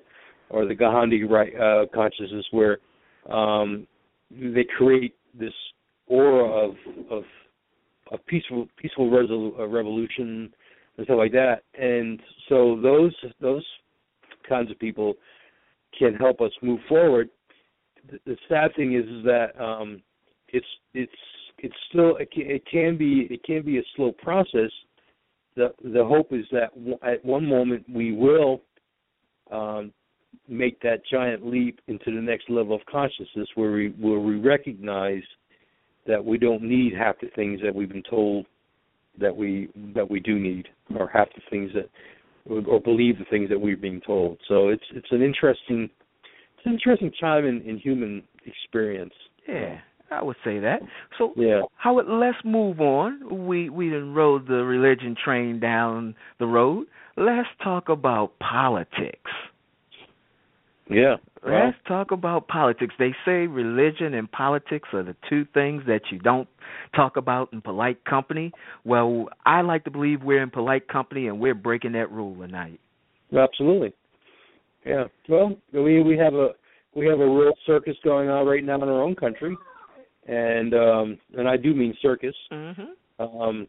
[0.49, 2.77] or the Gandhi right uh consciousness where
[3.31, 3.87] um
[4.31, 5.53] they create this
[6.07, 6.75] aura of
[7.09, 7.23] of
[8.11, 9.05] a peaceful peaceful
[9.59, 10.53] uh, revolution
[10.97, 11.63] and stuff like that.
[11.79, 13.65] And so those those
[14.47, 15.15] kinds of people
[15.97, 17.29] can help us move forward.
[18.11, 20.01] The, the sad thing is, is that um
[20.49, 21.11] it's it's
[21.59, 24.71] it's still it can, it can be it can be a slow process.
[25.55, 26.71] The the hope is that
[27.03, 28.61] at one moment we will
[29.51, 29.93] um,
[30.47, 35.23] make that giant leap into the next level of consciousness where we where we recognize
[36.07, 38.45] that we don't need half the things that we've been told
[39.19, 41.89] that we that we do need or half the things that
[42.45, 44.37] or believe the things that we're being told.
[44.47, 45.89] So it's it's an interesting
[46.57, 49.13] it's an interesting time in, in human experience.
[49.47, 49.79] Yeah.
[50.11, 50.81] I would say that.
[51.17, 51.61] So, yeah.
[51.77, 53.45] Howard, let's move on.
[53.47, 56.85] We we done rode the religion train down the road.
[57.17, 59.31] Let's talk about politics.
[60.93, 61.15] Yeah.
[61.45, 62.93] Well, Let's talk about politics.
[62.97, 66.47] They say religion and politics are the two things that you don't
[66.95, 68.51] talk about in polite company.
[68.85, 72.79] Well, I like to believe we're in polite company and we're breaking that rule tonight.
[73.37, 73.93] Absolutely.
[74.85, 75.05] Yeah.
[75.27, 76.49] Well, we we have a
[76.95, 79.57] we have a real circus going on right now in our own country
[80.27, 82.35] and um and I do mean circus.
[82.51, 83.23] Mm-hmm.
[83.23, 83.67] Um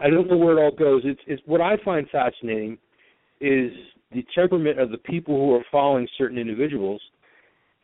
[0.00, 1.02] I don't know where it all goes.
[1.04, 2.78] It's it's what I find fascinating
[3.40, 3.72] is
[4.14, 7.00] the temperament of the people who are following certain individuals,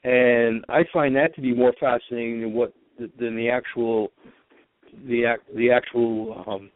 [0.04, 4.12] and I find that to be more fascinating than what than the actual
[5.06, 6.70] the act the actual um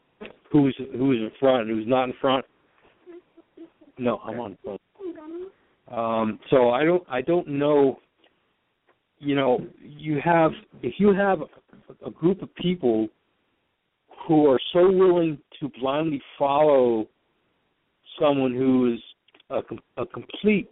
[0.50, 2.44] who's who's in front and who's not in front.
[3.96, 4.58] No, I'm on.
[5.88, 7.98] Um, so I don't I don't know
[9.24, 11.40] you know, you have if you have
[12.04, 13.08] a group of people
[14.26, 17.06] who are so willing to blindly follow
[18.20, 19.00] someone who is
[19.50, 19.60] a,
[19.96, 20.70] a complete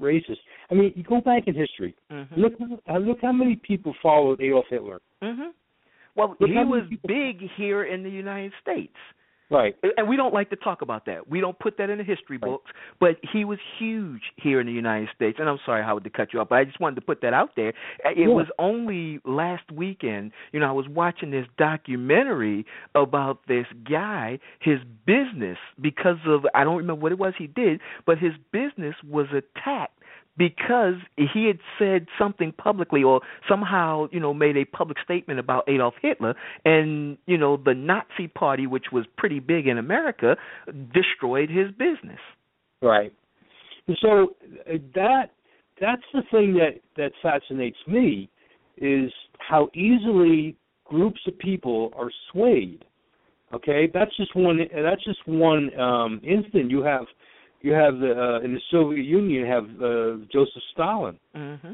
[0.00, 0.38] racist.
[0.70, 1.94] I mean, you go back in history.
[2.10, 2.40] Mm-hmm.
[2.40, 2.54] Look,
[3.00, 5.00] look how many people followed Adolf Hitler.
[5.22, 5.50] Mm-hmm.
[6.16, 7.08] Well, look he was people...
[7.08, 8.94] big here in the United States.
[9.50, 9.76] Right.
[9.96, 11.28] And we don't like to talk about that.
[11.28, 12.70] We don't put that in the history books.
[12.98, 15.38] But he was huge here in the United States.
[15.38, 17.34] And I'm sorry, Howard, to cut you off, but I just wanted to put that
[17.34, 17.74] out there.
[18.04, 18.26] Uh, it yeah.
[18.28, 24.78] was only last weekend, you know, I was watching this documentary about this guy, his
[25.06, 29.26] business, because of, I don't remember what it was he did, but his business was
[29.30, 29.93] attacked
[30.36, 35.68] because he had said something publicly or somehow you know made a public statement about
[35.68, 40.36] Adolf Hitler and you know the Nazi party which was pretty big in America
[40.92, 42.20] destroyed his business
[42.84, 43.12] Right.
[44.02, 44.34] So
[44.68, 45.30] uh, that
[45.80, 48.30] that's the thing that that fascinates me
[48.76, 52.84] is how easily groups of people are swayed.
[53.52, 54.58] Okay, that's just one.
[54.58, 56.70] That's just one um, instant.
[56.70, 57.04] You have
[57.64, 61.18] you have the uh, in the Soviet Union you have uh, Joseph Stalin.
[61.34, 61.72] Mm-hmm.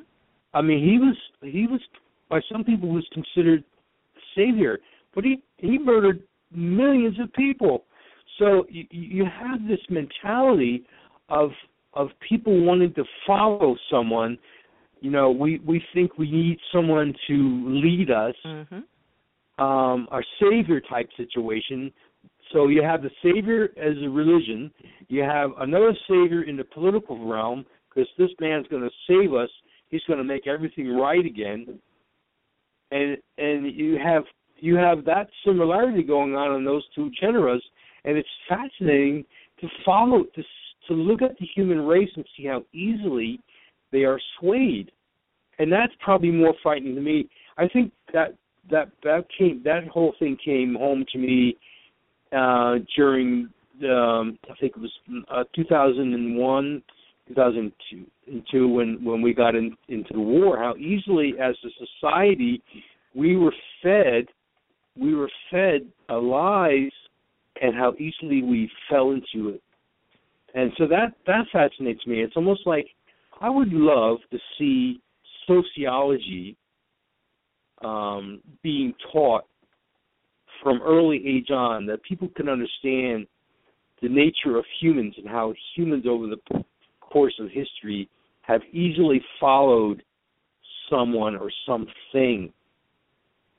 [0.54, 1.16] I mean, he was
[1.52, 1.80] he was
[2.28, 3.64] by some people was considered
[4.36, 4.78] savior,
[5.16, 6.22] but he he murdered
[6.54, 7.84] millions of people.
[8.38, 10.84] So you, you have this mentality
[11.28, 11.50] of
[11.94, 14.38] of people wanting to follow someone.
[15.00, 19.64] You know, we we think we need someone to lead us, mm-hmm.
[19.64, 21.92] um, our savior type situation.
[22.52, 24.72] So you have the savior as a religion.
[25.08, 29.50] You have another savior in the political realm because this man's going to save us.
[29.88, 31.78] He's going to make everything right again.
[32.90, 34.24] And and you have
[34.56, 37.62] you have that similarity going on in those two genres,
[38.04, 39.24] and it's fascinating
[39.60, 40.42] to follow to
[40.88, 43.38] to look at the human race and see how easily
[43.92, 44.90] they are swayed,
[45.60, 47.28] and that's probably more frightening to me.
[47.58, 48.34] I think that
[48.70, 51.56] that that came that whole thing came home to me
[52.32, 53.48] uh, during
[53.84, 54.92] um, I think it was
[55.30, 56.82] uh, 2001,
[57.28, 60.58] 2002, when when we got in, into the war.
[60.58, 62.62] How easily, as a society,
[63.14, 64.26] we were fed
[65.00, 66.90] we were fed lies,
[67.60, 69.62] and how easily we fell into it.
[70.54, 72.20] And so that that fascinates me.
[72.20, 72.86] It's almost like
[73.40, 75.00] I would love to see
[75.46, 76.56] sociology
[77.82, 79.44] um, being taught
[80.62, 83.26] from early age on, that people can understand
[84.02, 86.64] the nature of humans and how humans over the
[87.00, 88.08] course of history
[88.42, 90.02] have easily followed
[90.88, 92.52] someone or something.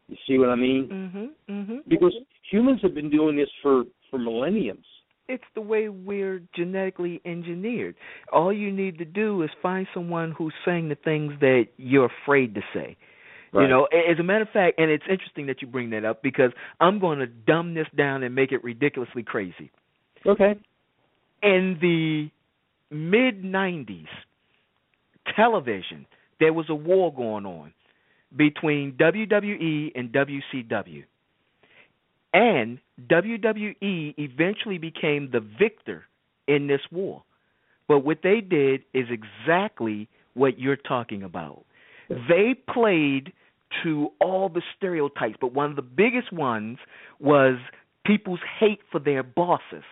[0.07, 0.89] You see what I mean?
[0.91, 1.77] Mm-hmm, mm-hmm.
[1.87, 2.13] Because
[2.49, 4.85] humans have been doing this for for millenniums.
[5.29, 7.95] It's the way we're genetically engineered.
[8.33, 12.53] All you need to do is find someone who's saying the things that you're afraid
[12.55, 12.97] to say.
[13.53, 13.63] Right.
[13.63, 16.23] You know, as a matter of fact, and it's interesting that you bring that up
[16.23, 19.71] because I'm going to dumb this down and make it ridiculously crazy.
[20.25, 20.55] Okay.
[21.43, 22.29] In the
[22.95, 24.05] mid 90s,
[25.35, 26.05] television,
[26.39, 27.73] there was a war going on
[28.35, 31.03] between WWE and WCW.
[32.33, 36.05] And WWE eventually became the victor
[36.47, 37.23] in this war.
[37.87, 41.65] But what they did is exactly what you're talking about.
[42.09, 43.33] They played
[43.83, 46.77] to all the stereotypes, but one of the biggest ones
[47.19, 47.57] was
[48.05, 49.83] people's hate for their bosses.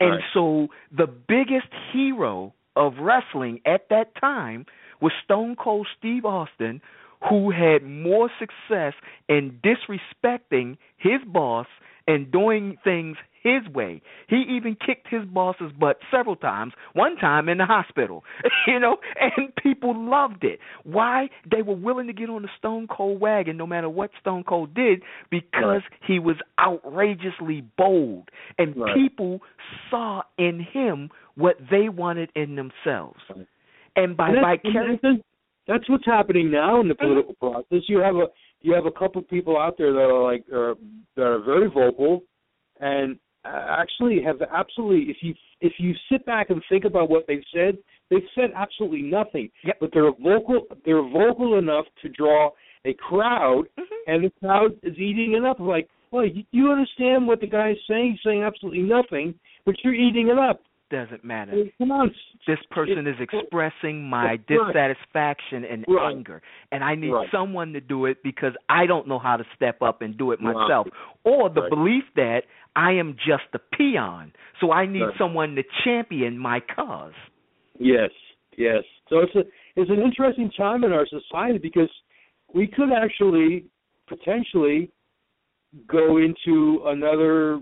[0.00, 0.20] And right.
[0.32, 4.66] so the biggest hero of wrestling at that time
[5.00, 6.80] was Stone Cold Steve Austin,
[7.28, 8.94] who had more success
[9.28, 11.66] in disrespecting his boss
[12.06, 14.02] and doing things his way.
[14.28, 18.24] He even kicked his boss's butt several times, one time in the hospital,
[18.66, 20.58] you know, and people loved it.
[20.82, 21.28] Why?
[21.48, 24.74] They were willing to get on the Stone Cold wagon no matter what Stone Cold
[24.74, 28.30] did because he was outrageously bold.
[28.58, 28.94] And right.
[28.94, 29.40] people
[29.90, 33.20] saw in him what they wanted in themselves.
[33.94, 35.00] And by and vicarious
[35.66, 37.06] that's what's happening now in the mm-hmm.
[37.06, 37.88] political process.
[37.88, 38.26] You have a
[38.60, 40.74] you have a couple of people out there that are like are,
[41.16, 42.22] that are very vocal,
[42.80, 47.44] and actually have absolutely if you if you sit back and think about what they've
[47.54, 47.78] said,
[48.10, 49.50] they've said absolutely nothing.
[49.64, 49.76] Yep.
[49.80, 52.50] But they're vocal they're vocal enough to draw
[52.84, 54.12] a crowd, mm-hmm.
[54.12, 55.58] and the crowd is eating it up.
[55.58, 58.12] Like, well, you, you understand what the guy's saying?
[58.12, 61.64] He's saying absolutely nothing, but you're eating it up doesn't matter.
[61.78, 62.14] Come on.
[62.46, 64.46] This person is expressing my right.
[64.46, 66.12] dissatisfaction and right.
[66.12, 67.28] anger, and I need right.
[67.32, 70.40] someone to do it because I don't know how to step up and do it
[70.40, 70.86] myself,
[71.24, 72.42] or the belief that
[72.76, 77.12] I am just a peon, so I need someone to champion my cause.
[77.78, 78.10] Yes,
[78.56, 78.82] yes.
[79.08, 79.42] So it's a
[79.76, 81.90] it's an interesting time in our society because
[82.52, 83.66] we could actually
[84.08, 84.90] potentially
[85.88, 87.60] go into another,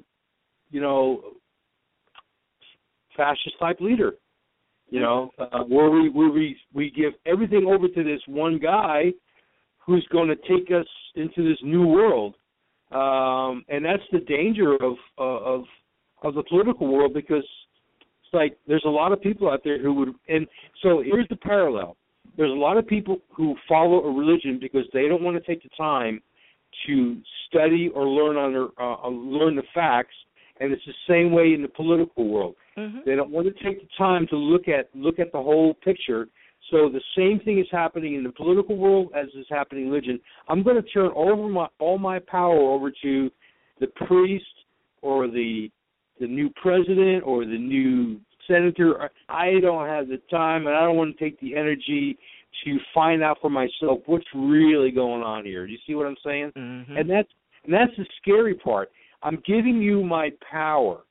[0.70, 1.22] you know,
[3.16, 4.14] fascist type leader.
[4.90, 9.12] You know, uh, where we where we we give everything over to this one guy
[9.78, 12.34] who's going to take us into this new world,
[12.94, 15.64] um, and that's the danger of uh, of
[16.22, 19.94] of the political world because it's like there's a lot of people out there who
[19.94, 20.46] would and
[20.82, 21.96] so here's the parallel.
[22.36, 25.62] There's a lot of people who follow a religion because they don't want to take
[25.62, 26.22] the time
[26.86, 27.18] to
[27.48, 30.14] study or learn on their uh, learn the facts,
[30.60, 32.98] and it's the same way in the political world Mm-hmm.
[33.04, 36.28] They don't want to take the time to look at look at the whole picture.
[36.70, 40.20] So the same thing is happening in the political world as is happening in religion.
[40.48, 43.30] I'm going to turn over my all my power over to
[43.80, 44.44] the priest
[45.02, 45.70] or the
[46.20, 50.96] the new president or the new Senator, I don't have the time and I don't
[50.96, 52.18] want to take the energy
[52.64, 55.66] to find out for myself what's really going on here.
[55.66, 56.52] Do you see what I'm saying?
[56.56, 56.96] Mm-hmm.
[56.96, 57.28] And that's
[57.64, 58.90] and that's the scary part.
[59.22, 61.02] I'm giving you my power,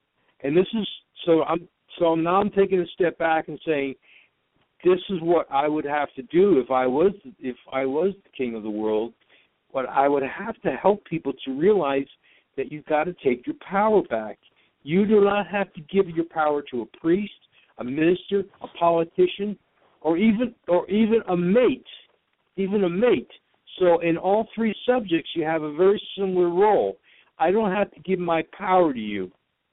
[0.44, 0.88] and this is
[1.26, 1.68] so I'm
[2.00, 3.96] so now I'm taking a step back and saying,
[4.84, 8.30] this is what I would have to do if I was if I was the
[8.36, 9.14] king of the world.
[9.74, 12.08] But I would have to help people to realize
[12.58, 14.38] that you've got to take your power back.
[14.84, 17.32] You do not have to give your power to a priest,
[17.78, 19.58] a minister, a politician,
[20.02, 21.86] or even or even a mate,
[22.58, 23.32] even a mate.
[23.80, 26.98] So in all three subjects, you have a very similar role.
[27.40, 29.32] I don't have to give my power to you.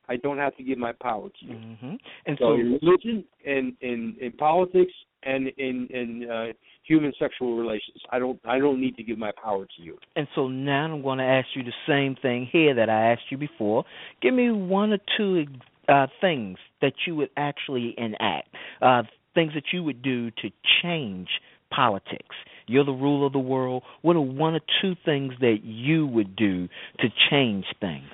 [0.09, 1.55] I don't have to give my power to you.
[1.55, 1.95] Mm-hmm.
[2.27, 4.93] And so, so, in religion and in in politics
[5.23, 6.47] and in in uh,
[6.85, 9.99] human sexual relations, I don't I don't need to give my power to you.
[10.17, 13.31] and so now I'm going to ask you the same thing here that I asked
[13.31, 13.85] you before.
[14.23, 15.47] Give me one or two
[15.89, 18.49] uh, things that you would actually enact,
[18.83, 19.03] uh,
[19.35, 20.51] things that you would do to
[20.83, 21.29] change
[21.71, 22.35] politics.
[22.67, 23.83] You're the ruler of the world.
[24.03, 26.69] What are one or two things that you would do
[27.01, 28.09] to change things?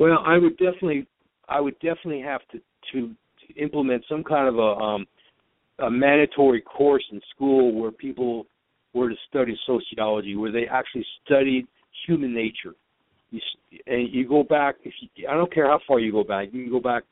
[0.00, 1.06] Well, I would definitely,
[1.46, 2.58] I would definitely have to
[2.92, 5.06] to, to implement some kind of a um,
[5.78, 8.46] a mandatory course in school where people
[8.94, 11.66] were to study sociology, where they actually studied
[12.06, 12.74] human nature.
[13.30, 13.40] You,
[13.86, 16.62] and you go back, if you, I don't care how far you go back, you
[16.64, 17.02] can go back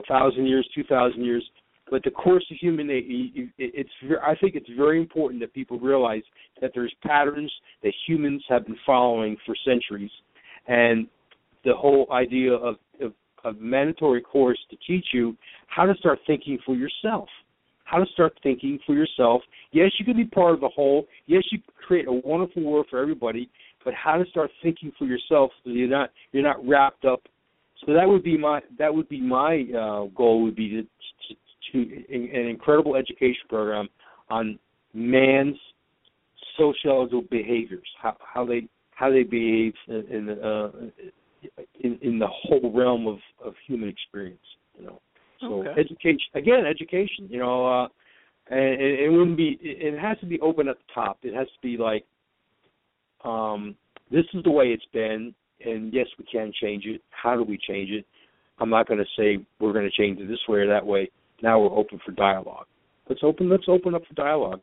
[0.00, 1.44] a thousand years, two thousand years,
[1.92, 3.90] but the course of human nature, it's.
[4.20, 6.22] I think it's very important that people realize
[6.60, 7.52] that there's patterns
[7.84, 10.10] that humans have been following for centuries,
[10.66, 11.06] and
[11.64, 13.12] the whole idea of, of
[13.44, 15.36] of mandatory course to teach you
[15.66, 17.28] how to start thinking for yourself.
[17.84, 19.42] How to start thinking for yourself.
[19.72, 21.06] Yes, you can be part of the whole.
[21.26, 23.50] Yes, you create a wonderful world for everybody.
[23.84, 27.22] But how to start thinking for yourself so you're not you're not wrapped up.
[27.84, 30.82] So that would be my that would be my uh, goal would be to,
[31.72, 33.88] to, to an incredible education program
[34.30, 34.58] on
[34.94, 35.56] man's
[36.56, 40.70] social behaviors, how how they how they behave in, in uh,
[41.80, 44.38] in, in the whole realm of, of human experience.
[44.78, 45.00] You know,
[45.40, 45.80] so Okay.
[45.80, 47.28] education again, education.
[47.28, 47.88] You know, uh,
[48.48, 49.58] and it, it wouldn't be.
[49.60, 51.18] It, it has to be open at the top.
[51.22, 52.04] It has to be like,
[53.24, 53.76] um,
[54.10, 55.34] this is the way it's been,
[55.64, 57.00] and yes, we can change it.
[57.10, 58.06] How do we change it?
[58.58, 61.10] I'm not going to say we're going to change it this way or that way.
[61.42, 62.66] Now we're open for dialogue.
[63.08, 63.48] Let's open.
[63.48, 64.60] Let's open up for dialogue.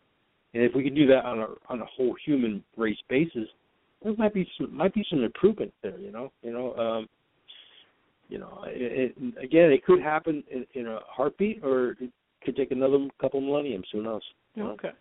[0.53, 3.47] And if we can do that on a on a whole human race basis,
[4.03, 5.97] there might be some might be some improvement there.
[5.97, 7.07] You know, you know, um,
[8.29, 8.63] you know.
[8.67, 12.11] It, it, again, it could happen in, in a heartbeat, or it
[12.43, 13.87] could take another couple millenniums.
[13.91, 14.21] Who knows?
[14.55, 14.71] you know?
[14.71, 14.91] Okay.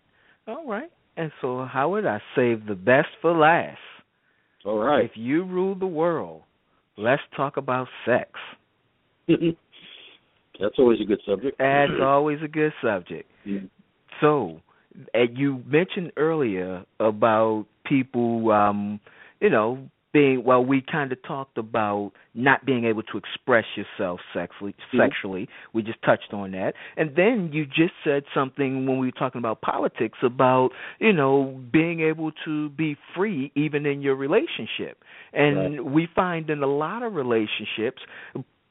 [0.46, 0.90] All right.
[1.16, 3.78] And so, Howard, I save the best for last.
[4.64, 5.04] All right.
[5.04, 6.42] If you rule the world,
[6.96, 8.30] let's talk about sex.
[9.28, 11.56] That's always a good subject.
[11.58, 13.30] That's always a good subject.
[13.44, 13.60] Yeah.
[14.20, 14.60] So,
[15.14, 19.00] and you mentioned earlier about people, um,
[19.40, 20.64] you know, being well.
[20.64, 24.74] We kind of talked about not being able to express yourself sexually.
[24.92, 24.98] Mhm.
[24.98, 29.12] Sexually, we just touched on that, and then you just said something when we were
[29.12, 35.04] talking about politics about you know being able to be free even in your relationship,
[35.32, 38.02] and we find in a lot of relationships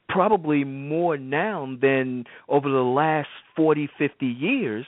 [0.08, 4.86] probably more now than over the last 40, 50 years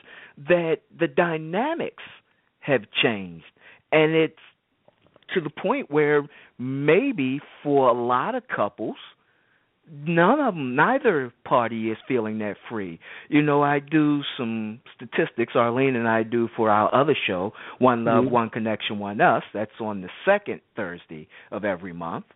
[0.48, 2.02] that the dynamics
[2.60, 3.44] have changed.
[3.92, 4.34] And it's
[5.34, 6.22] to the point where
[6.58, 8.96] maybe for a lot of couples,
[9.92, 13.00] none of them, neither party is feeling that free.
[13.28, 18.04] You know, I do some statistics, Arlene and I do for our other show, One
[18.04, 18.30] Love, Mhm.
[18.30, 19.42] One Connection, One Us.
[19.52, 22.26] That's on the second Thursday of every month.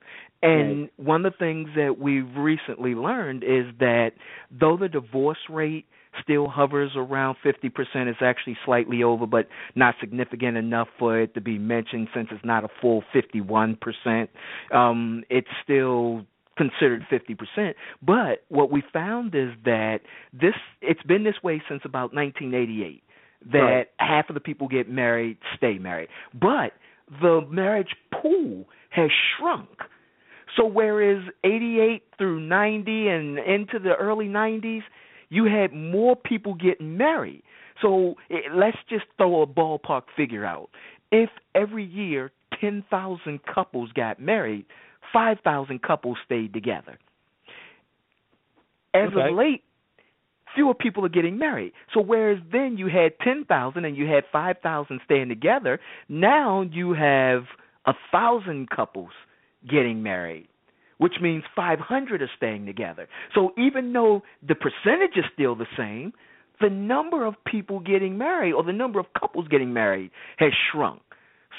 [0.43, 4.13] And one of the things that we've recently learned is that
[4.51, 5.87] though the divorce rate
[6.23, 7.71] still hovers around 50%,
[8.07, 12.45] it's actually slightly over, but not significant enough for it to be mentioned since it's
[12.45, 14.29] not a full 51%.
[14.73, 16.25] Um, it's still
[16.57, 17.75] considered 50%.
[18.03, 20.01] But what we found is that
[20.33, 23.03] this it's been this way since about 1988
[23.53, 23.87] that Right.
[23.99, 26.09] half of the people get married stay married.
[26.33, 26.73] But
[27.21, 29.69] the marriage pool has shrunk.
[30.57, 34.83] So whereas 88 through 90 and into the early 90s,
[35.35, 37.43] you had more people getting married.
[37.83, 40.71] So it, let's just throw a ballpark figure out.
[41.11, 42.31] If every year
[42.61, 44.65] 10,000 couples got married,
[45.13, 46.99] 5,000 couples stayed together.
[48.95, 49.31] As Okay.
[49.31, 49.65] of late,
[50.55, 51.73] fewer people are getting married.
[51.93, 57.43] So whereas then you had 10,000 and you had 5,000 staying together, now you have
[57.87, 59.11] a thousand couples
[59.69, 60.47] getting married.
[60.99, 63.09] Which means 500 are staying together.
[63.35, 66.13] So even though the percentage is still the same,
[66.61, 71.01] the number of people getting married or the number of couples getting married has shrunk.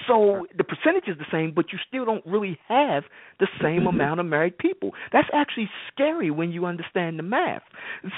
[0.07, 3.03] So the percentage is the same, but you still don't really have
[3.39, 4.91] the same amount of married people.
[5.11, 7.63] That's actually scary when you understand the math.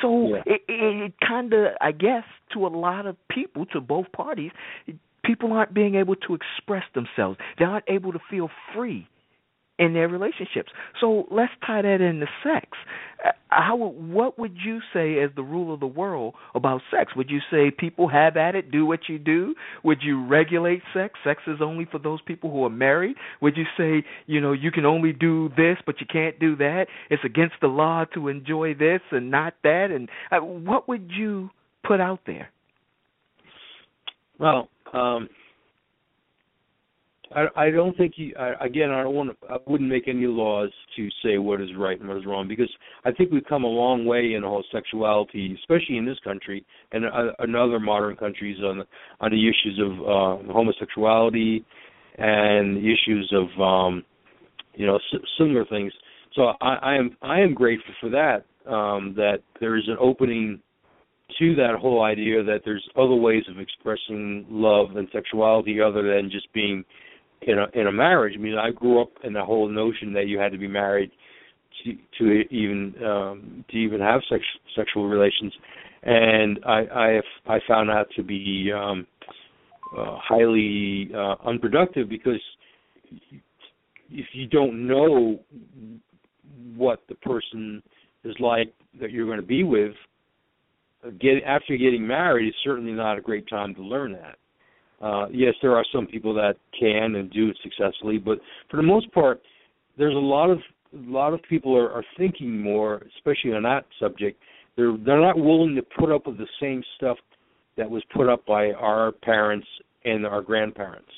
[0.02, 0.42] So yeah.
[0.46, 4.52] it, it, it kind of, I guess, to a lot of people, to both parties,
[5.24, 7.38] people aren't being able to express themselves.
[7.60, 9.08] They aren't able to feel free
[9.80, 10.72] in their relationships.
[11.00, 12.68] So let's tie that into sex.
[13.24, 17.16] Uh, how what would you say as the rule of the world about sex?
[17.16, 19.56] Would you say people have at it, do what you do?
[19.84, 21.14] Would you regulate sex?
[21.24, 23.16] Sex is only for those people who are married.
[23.42, 26.88] Would you say, you know, you can only do this but you can't do that?
[27.10, 31.50] It's against the law to enjoy this and not that and uh, what would you
[31.84, 32.50] put out there?
[34.40, 35.30] Well, um
[37.36, 38.34] I, I don't think you.
[38.40, 39.30] I, again, I don't want.
[39.30, 42.48] To, I wouldn't make any laws to say what is right and what is wrong
[42.48, 42.70] because
[43.06, 47.44] I think we've come a long way in homosexuality, especially in this country and uh,
[47.44, 48.86] in other modern countries on the,
[49.20, 51.66] on the issues of uh, homosexuality
[52.18, 54.04] and the issues of um,
[54.76, 55.00] you know
[55.38, 55.92] similar things.
[56.34, 58.46] So I, I am I am grateful for that.
[58.70, 60.60] Um, that there is an opening
[61.40, 66.30] to that whole idea that there's other ways of expressing love and sexuality other than
[66.30, 66.84] just being
[67.42, 68.34] in a in a marriage.
[68.36, 71.12] I mean, I grew up in the whole notion that you had to be married
[71.84, 74.44] to to even um to even have sex
[74.76, 75.54] sexual relations,
[76.04, 79.06] and I I have, I found that to be um
[79.98, 82.42] uh, highly uh, unproductive because
[84.10, 85.40] if you don't know
[86.76, 87.82] what the person
[88.24, 89.94] is like that you're going to be with,
[91.20, 94.38] get after getting married is certainly not a great time to learn that.
[95.02, 98.40] Uh, yes, there are some people that can and do it successfully, but
[98.70, 99.42] for the most part,
[99.98, 100.60] there's a lot of
[100.94, 104.42] a lot of people are, are thinking more, especially on that subject.
[104.76, 107.18] They're they're not willing to put up with the same stuff
[107.78, 109.68] that was put up by our parents
[110.06, 111.12] and our grandparents.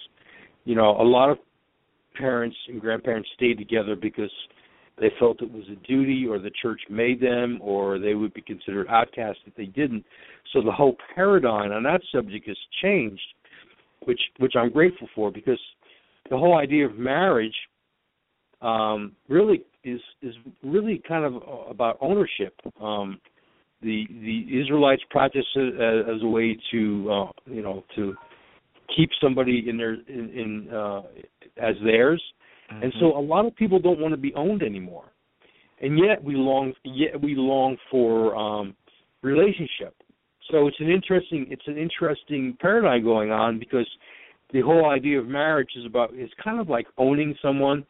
[0.66, 1.38] You know, a lot of
[2.16, 4.32] parents and grandparents stayed together because
[5.00, 8.42] they felt it was a duty or the church made them or they would be
[8.42, 10.04] considered outcasts if they didn't.
[10.52, 13.22] So the whole paradigm on that subject has changed
[14.06, 15.60] which which I'm grateful for because
[16.30, 17.56] the whole idea of marriage
[18.62, 20.34] um, really is is
[20.64, 22.54] really kind of about ownership.
[22.82, 23.20] Um,
[23.82, 28.14] the the Israelites practice it as, as a way to uh, you know to
[28.96, 30.30] keep somebody in their in,
[30.70, 31.02] in uh,
[31.58, 32.22] as theirs,
[32.72, 32.84] mm-hmm.
[32.84, 35.06] and so a lot of people don't want to be owned anymore,
[35.82, 38.76] and yet we long yet we long for um,
[39.22, 39.96] relationship.
[40.52, 43.88] So it's an interesting it's an interesting paradigm going on because
[44.52, 47.86] the whole idea of marriage is about is kind of like owning someone.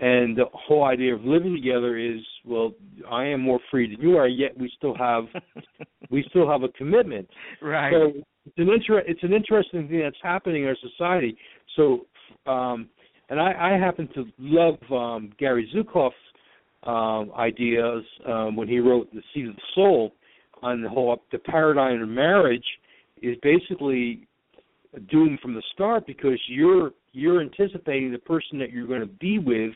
[0.00, 2.72] And the whole idea of living together is well
[3.10, 5.24] i am more free than you are yet we still have
[6.10, 7.28] we still have a commitment.
[7.62, 7.92] Right.
[7.92, 8.12] So
[8.46, 11.36] it's an inter- it's an interesting thing that's happening in our society.
[11.76, 12.06] So
[12.50, 12.88] um
[13.30, 16.14] and i i happen to love um gary zukav's
[16.82, 20.12] um ideas um when he wrote the seat of the soul
[20.64, 22.64] on the whole the paradigm of marriage
[23.22, 24.26] is basically
[25.10, 29.38] doomed from the start because you're you're anticipating the person that you're going to be
[29.38, 29.72] with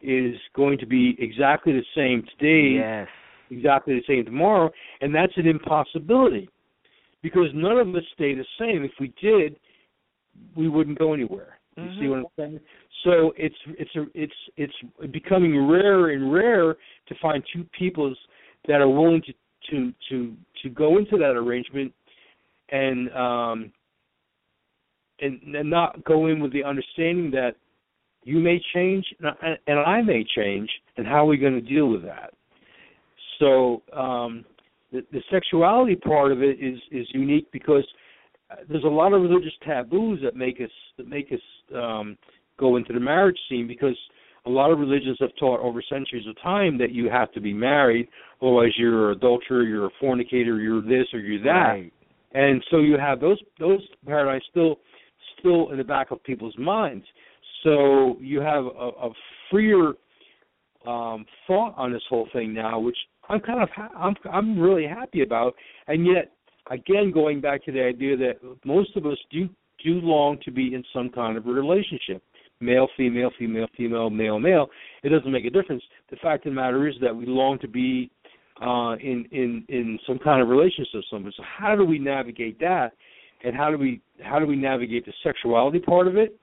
[0.00, 3.08] is going to be exactly the same today, yes.
[3.50, 4.70] exactly the same tomorrow,
[5.00, 6.48] and that's an impossibility
[7.22, 8.82] because none of us stay the same.
[8.84, 9.56] If we did,
[10.56, 11.58] we wouldn't go anywhere.
[11.76, 12.00] You mm-hmm.
[12.00, 12.60] see what I'm saying?
[13.04, 16.76] So it's it's a, it's it's becoming rarer and rarer
[17.08, 18.16] to find two peoples
[18.66, 19.34] that are willing to
[19.70, 21.92] to to to go into that arrangement
[22.70, 23.72] and um
[25.20, 27.52] and, and not go in with the understanding that
[28.24, 29.04] you may change
[29.66, 32.32] and I may change and how are we going to deal with that?
[33.38, 34.44] So um
[34.92, 37.84] the, the sexuality part of it is is unique because
[38.68, 41.40] there's a lot of religious taboos that make us that make us
[41.76, 42.16] um
[42.58, 43.96] go into the marriage scene because
[44.46, 47.52] a lot of religions have taught over centuries of time that you have to be
[47.52, 48.08] married,
[48.42, 51.72] otherwise you're an adulterer, you're a fornicator, you're this or you're that.
[51.72, 51.92] Right.
[52.34, 54.80] And so you have those those paradigms still
[55.38, 57.04] still in the back of people's minds.
[57.62, 59.10] So you have a, a
[59.50, 59.92] freer
[60.86, 62.96] um, thought on this whole thing now, which
[63.28, 65.54] I'm kind of ha- I'm I'm really happy about.
[65.86, 66.32] And yet,
[66.70, 68.34] again, going back to the idea that
[68.64, 69.48] most of us do
[69.82, 72.22] do long to be in some kind of a relationship
[72.60, 74.66] male, female, female, female, male, male.
[75.02, 75.82] It doesn't make a difference.
[76.10, 78.10] The fact of the matter is that we long to be
[78.60, 81.32] uh, in in in some kind of relationship with someone.
[81.36, 82.92] So how do we navigate that?
[83.44, 86.38] And how do we how do we navigate the sexuality part of it?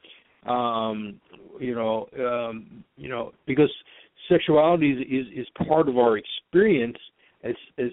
[0.46, 1.20] Um,
[1.60, 3.72] you know, um, you know, because
[4.30, 6.98] sexuality is, is is part of our experience
[7.44, 7.92] as as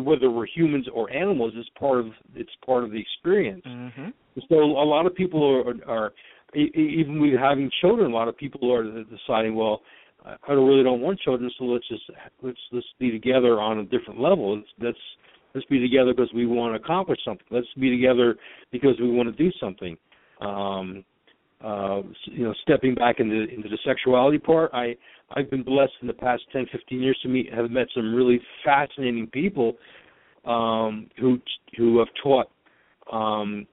[0.00, 3.64] whether we're humans or animals is part of it's part of the experience.
[3.66, 4.08] Mm-hmm.
[4.48, 6.12] So a lot of people are, are
[6.56, 9.82] even with having children, a lot of people are deciding, well,
[10.26, 12.02] I don't really don't want children, so let's just
[12.42, 14.56] let's let's be together on a different level.
[14.80, 14.96] Let's
[15.54, 17.46] let's, be together because we want to accomplish something.
[17.50, 18.36] Let's be together
[18.72, 19.96] because we want to do something.
[20.40, 21.04] Um,
[21.64, 24.96] uh, you know, stepping back into into the sexuality part, I
[25.30, 28.40] I've been blessed in the past 10, 15 years to meet have met some really
[28.64, 29.74] fascinating people
[30.44, 31.38] um, who
[31.76, 32.50] who have taught
[33.12, 33.66] um,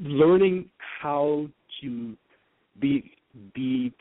[0.00, 0.66] learning
[1.00, 1.46] how
[1.82, 2.16] to
[2.80, 3.12] be
[3.54, 3.92] be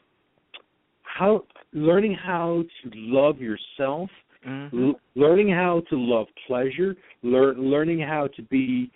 [1.04, 4.10] how learning how to love yourself,
[4.48, 4.90] mm-hmm.
[4.90, 8.92] l- learning how to love pleasure, lear- learning how to be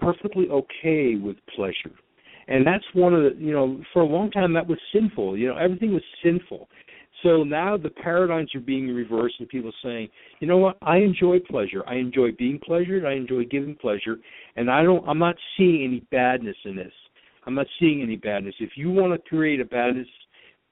[0.00, 1.94] perfectly okay with pleasure.
[2.48, 5.36] And that's one of the you know for a long time that was sinful.
[5.36, 6.68] You know everything was sinful.
[7.22, 10.08] So now the paradigms are being reversed, and people saying,
[10.40, 10.76] you know what?
[10.82, 11.82] I enjoy pleasure.
[11.86, 13.06] I enjoy being pleasured.
[13.06, 14.18] I enjoy giving pleasure,
[14.56, 15.08] and I don't.
[15.08, 16.92] I'm not seeing any badness in this.
[17.46, 18.54] I'm not seeing any badness.
[18.58, 20.08] If you want to create a badness,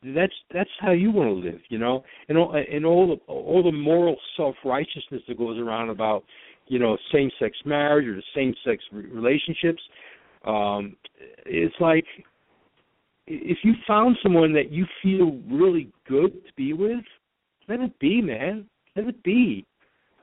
[0.03, 2.03] that's that's how you want to live, you know.
[2.29, 6.25] And all and all the all the moral self righteousness that goes around about,
[6.66, 9.83] you know, same sex marriage or the same sex relationships.
[10.45, 10.97] Um,
[11.47, 12.05] it's like
[13.27, 17.05] if you found someone that you feel really good to be with,
[17.68, 18.66] let it be, man.
[18.97, 19.64] Let it be.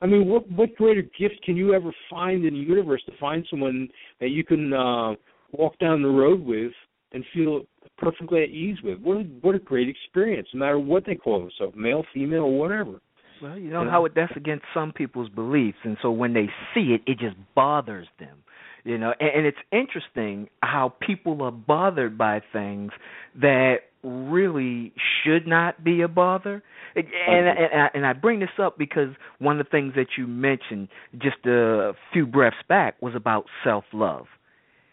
[0.01, 3.45] I mean, what what greater gift can you ever find in the universe to find
[3.49, 3.87] someone
[4.19, 5.13] that you can uh
[5.51, 6.71] walk down the road with
[7.11, 7.61] and feel
[7.97, 8.99] perfectly at ease with.
[8.99, 13.01] What a, what a great experience, no matter what they call themselves, male, female, whatever.
[13.41, 16.93] Well, you know how it, that's against some people's beliefs, and so when they see
[16.93, 18.37] it, it just bothers them.
[18.83, 22.91] You know, and, and it's interesting how people are bothered by things
[23.39, 24.93] that really
[25.23, 26.63] should not be a bother.
[26.95, 30.07] And, and, and, I, and I bring this up because one of the things that
[30.17, 34.25] you mentioned just a few breaths back was about self love.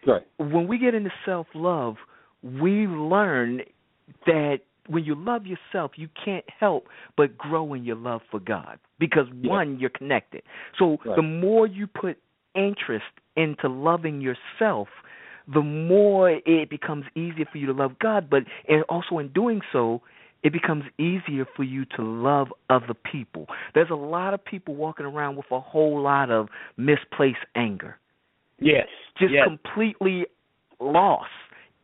[0.07, 0.23] Right.
[0.39, 1.97] When we get into self love,
[2.43, 3.63] we learn
[4.27, 6.87] that when you love yourself, you can't help
[7.17, 9.51] but grow in your love for God because yeah.
[9.51, 10.43] one, you're connected.
[10.79, 11.17] So right.
[11.17, 12.19] the more you put
[12.55, 13.05] interest
[13.37, 14.89] into loving yourself,
[15.53, 18.29] the more it becomes easier for you to love God.
[18.31, 18.45] But
[18.89, 20.03] also in doing so,
[20.43, 23.47] it becomes easier for you to love other people.
[23.75, 27.99] There's a lot of people walking around with a whole lot of misplaced anger.
[28.59, 28.87] Yes.
[29.19, 29.47] Just yes.
[29.47, 30.27] completely
[30.81, 31.31] lost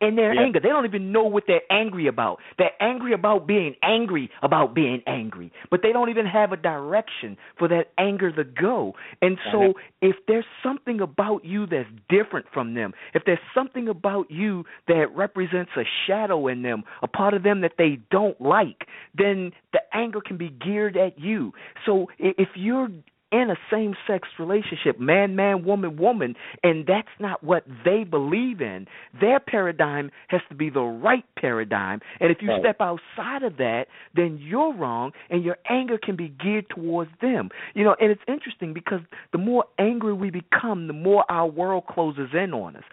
[0.03, 0.59] in their anger.
[0.61, 2.39] They don't even know what they're angry about.
[2.59, 7.37] They're angry about being angry about being angry, but they don't even have a direction
[7.57, 8.95] for that anger to go.
[9.23, 14.31] And so, if there's something about you that's different from them, if there's something about
[14.31, 18.89] you that represents a shadow in them, a part of them that they don't like,
[19.17, 21.53] then the anger can be geared at you.
[21.87, 22.89] So, if you're
[23.33, 28.61] in a same sex relationship, man, man, woman, woman, and that's not what they believe
[28.61, 28.87] in.
[29.19, 32.01] Their paradigm has to be the right paradigm.
[32.21, 32.61] And if you right.
[32.61, 37.49] step outside of that, then you're wrong and your anger can be geared towards them.
[37.75, 39.01] You know, and it's interesting because
[39.33, 42.85] the more angry we become, the more our world closes in on us.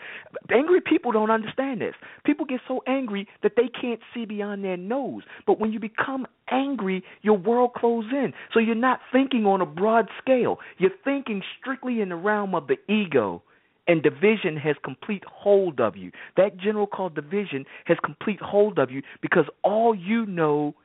[0.49, 1.95] Angry people don't understand this.
[2.25, 5.23] People get so angry that they can't see beyond their nose.
[5.45, 8.33] But when you become angry, your world closes in.
[8.53, 10.28] So you're not thinking on a broad scale.
[10.77, 13.43] You're thinking strictly in the realm of the ego.
[13.88, 16.11] And division has complete hold of you.
[16.38, 20.75] That general called division has complete hold of you because all you know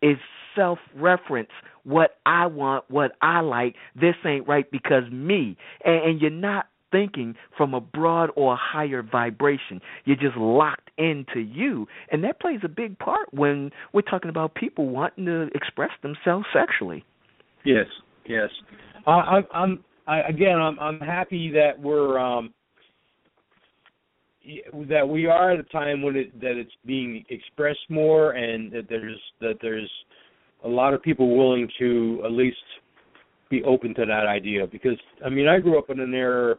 [0.00, 0.16] is
[0.56, 1.50] self reference
[1.82, 3.74] what I want, what I like.
[3.94, 5.58] This ain't right because me.
[5.84, 9.80] And, and you're not thinking from a broad or a higher vibration.
[10.04, 11.86] You're just locked into you.
[12.10, 16.46] And that plays a big part when we're talking about people wanting to express themselves
[16.52, 17.04] sexually.
[17.64, 17.86] Yes,
[18.26, 18.50] yes.
[19.06, 20.58] I, I'm I, again.
[20.60, 22.52] I'm I'm happy that we're um,
[24.88, 28.88] that we are at a time when it that it's being expressed more, and that
[28.88, 29.90] there's that there's
[30.64, 32.56] a lot of people willing to at least
[33.50, 34.66] be open to that idea.
[34.66, 36.56] Because I mean, I grew up in an era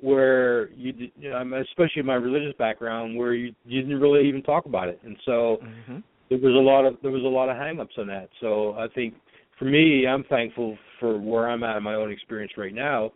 [0.00, 1.40] where you, you know,
[1.70, 5.16] especially in my religious background, where you, you didn't really even talk about it, and
[5.24, 5.98] so mm-hmm.
[6.28, 8.28] there was a lot of there was a lot of hangups on that.
[8.40, 9.14] So I think
[9.58, 13.12] for me, I'm thankful for where I'm at in my own experience right now,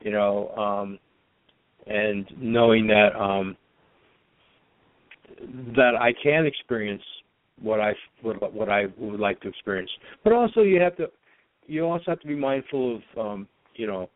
[0.00, 0.98] you know, um,
[1.86, 3.56] and knowing that um,
[5.76, 7.02] that I can experience
[7.60, 9.90] what I what, what I would like to experience.
[10.24, 11.06] But also, you have to
[11.66, 14.10] you also have to be mindful of um, you know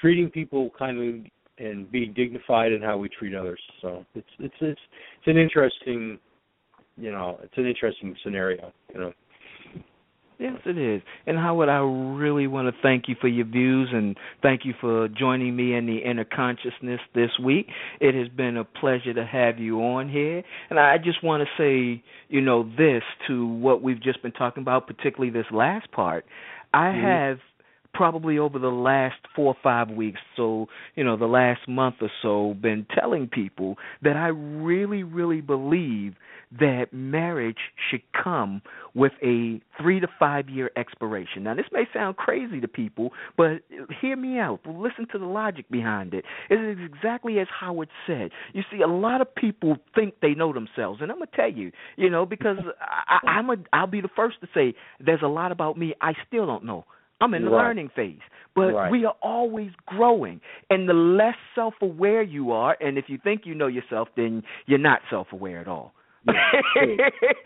[0.00, 3.60] treating people kind of and being dignified in how we treat others.
[3.80, 4.80] So it's it's it's
[5.18, 6.18] it's an interesting
[6.98, 9.12] you know it's an interesting scenario you know.
[10.38, 11.00] Yes, it is.
[11.26, 15.08] And Howard, I really want to thank you for your views and thank you for
[15.08, 17.68] joining me in the inner consciousness this week.
[18.00, 20.42] It has been a pleasure to have you on here.
[20.68, 24.62] And I just want to say, you know, this to what we've just been talking
[24.62, 26.26] about, particularly this last part.
[26.74, 27.06] I mm-hmm.
[27.06, 27.38] have
[27.96, 30.66] probably over the last four or five weeks, so,
[30.96, 36.14] you know, the last month or so, been telling people that I really, really believe
[36.60, 37.58] that marriage
[37.90, 38.60] should come
[38.94, 41.42] with a three to five year expiration.
[41.42, 43.62] Now, this may sound crazy to people, but
[44.00, 44.60] hear me out.
[44.66, 46.24] Listen to the logic behind it.
[46.50, 48.30] It is exactly as Howard said.
[48.52, 51.72] You see, a lot of people think they know themselves, and I'm gonna tell you,
[51.96, 55.50] you know, because I, I'm a, I'll be the first to say there's a lot
[55.50, 56.84] about me I still don't know.
[57.20, 57.68] I'm in the right.
[57.68, 58.18] learning phase.
[58.54, 58.90] But right.
[58.90, 60.40] we are always growing.
[60.70, 64.42] And the less self aware you are, and if you think you know yourself, then
[64.66, 65.92] you're not self aware at all.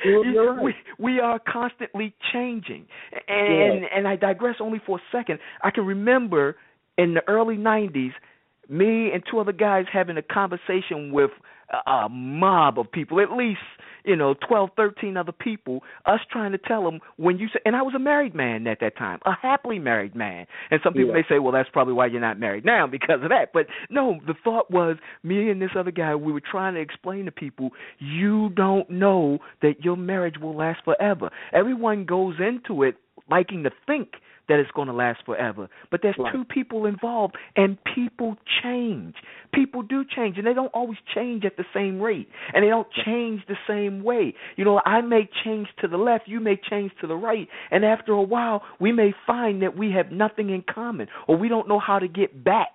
[0.05, 2.87] we, we are constantly changing.
[3.29, 3.89] And yeah.
[3.95, 5.39] and I digress only for a second.
[5.63, 6.57] I can remember
[6.97, 8.13] in the early 90s
[8.69, 11.31] me and two other guys having a conversation with
[11.87, 13.61] a mob of people, at least
[14.05, 15.83] you know twelve, thirteen other people.
[16.07, 18.79] Us trying to tell them when you say, and I was a married man at
[18.81, 20.47] that time, a happily married man.
[20.71, 21.23] And some people yeah.
[21.23, 23.53] may say, well, that's probably why you're not married now because of that.
[23.53, 26.15] But no, the thought was me and this other guy.
[26.15, 30.81] We were trying to explain to people, you don't know that your marriage will last
[30.85, 31.31] forever.
[31.53, 32.97] Everyone goes into it
[33.31, 34.15] liking to think
[34.51, 35.69] that it's going to last forever.
[35.91, 36.33] But there's right.
[36.33, 39.15] two people involved, and people change.
[39.53, 42.89] People do change, and they don't always change at the same rate, and they don't
[43.05, 44.35] change the same way.
[44.57, 47.85] You know, I may change to the left, you may change to the right, and
[47.85, 51.69] after a while, we may find that we have nothing in common, or we don't
[51.69, 52.69] know how to get back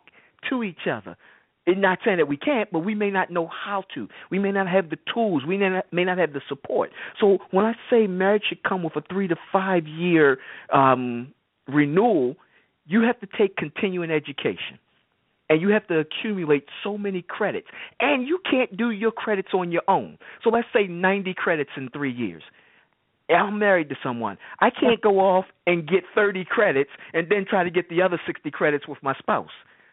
[0.50, 1.18] to each other.
[1.66, 4.08] It's not saying that we can't, but we may not know how to.
[4.30, 5.44] We may not have the tools.
[5.48, 6.92] We may not, may not have the support.
[7.20, 10.38] So when I say marriage should come with a three to five year
[10.72, 11.34] um,
[11.68, 12.36] renewal,
[12.86, 14.80] you have to take continuing education.
[15.48, 17.68] And you have to accumulate so many credits.
[18.00, 20.18] And you can't do your credits on your own.
[20.44, 22.42] So let's say 90 credits in three years.
[23.30, 24.38] I'm married to someone.
[24.60, 28.20] I can't go off and get 30 credits and then try to get the other
[28.26, 29.50] 60 credits with my spouse.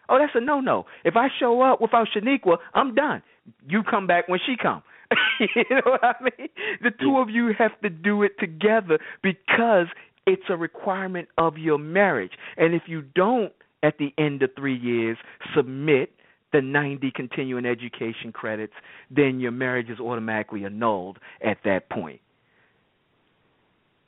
[0.08, 0.86] Oh, that's a no-no.
[1.04, 3.22] If I show up without Shaniqua, I'm done.
[3.66, 4.82] You come back when she comes.
[5.40, 6.48] you know what I mean?
[6.82, 9.86] The two of you have to do it together because
[10.26, 12.32] it's a requirement of your marriage.
[12.56, 13.52] And if you don't,
[13.82, 15.16] at the end of three years,
[15.56, 16.12] submit
[16.52, 18.74] the 90 continuing education credits,
[19.10, 22.20] then your marriage is automatically annulled at that point.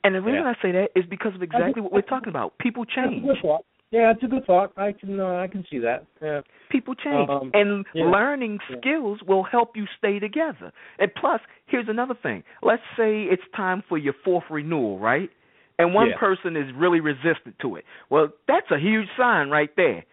[0.03, 0.53] And the reason yeah.
[0.57, 2.57] I say that is because of exactly what we're talking about.
[2.59, 3.25] People change.
[3.91, 4.71] Yeah, it's a good thought.
[4.77, 6.05] I can uh, I can see that.
[6.21, 6.41] Yeah.
[6.69, 8.05] People change, um, and yeah.
[8.05, 10.71] learning skills will help you stay together.
[10.99, 12.43] And plus, here's another thing.
[12.61, 15.29] Let's say it's time for your fourth renewal, right?
[15.77, 16.17] And one yeah.
[16.17, 17.85] person is really resistant to it.
[18.09, 20.05] Well, that's a huge sign right there.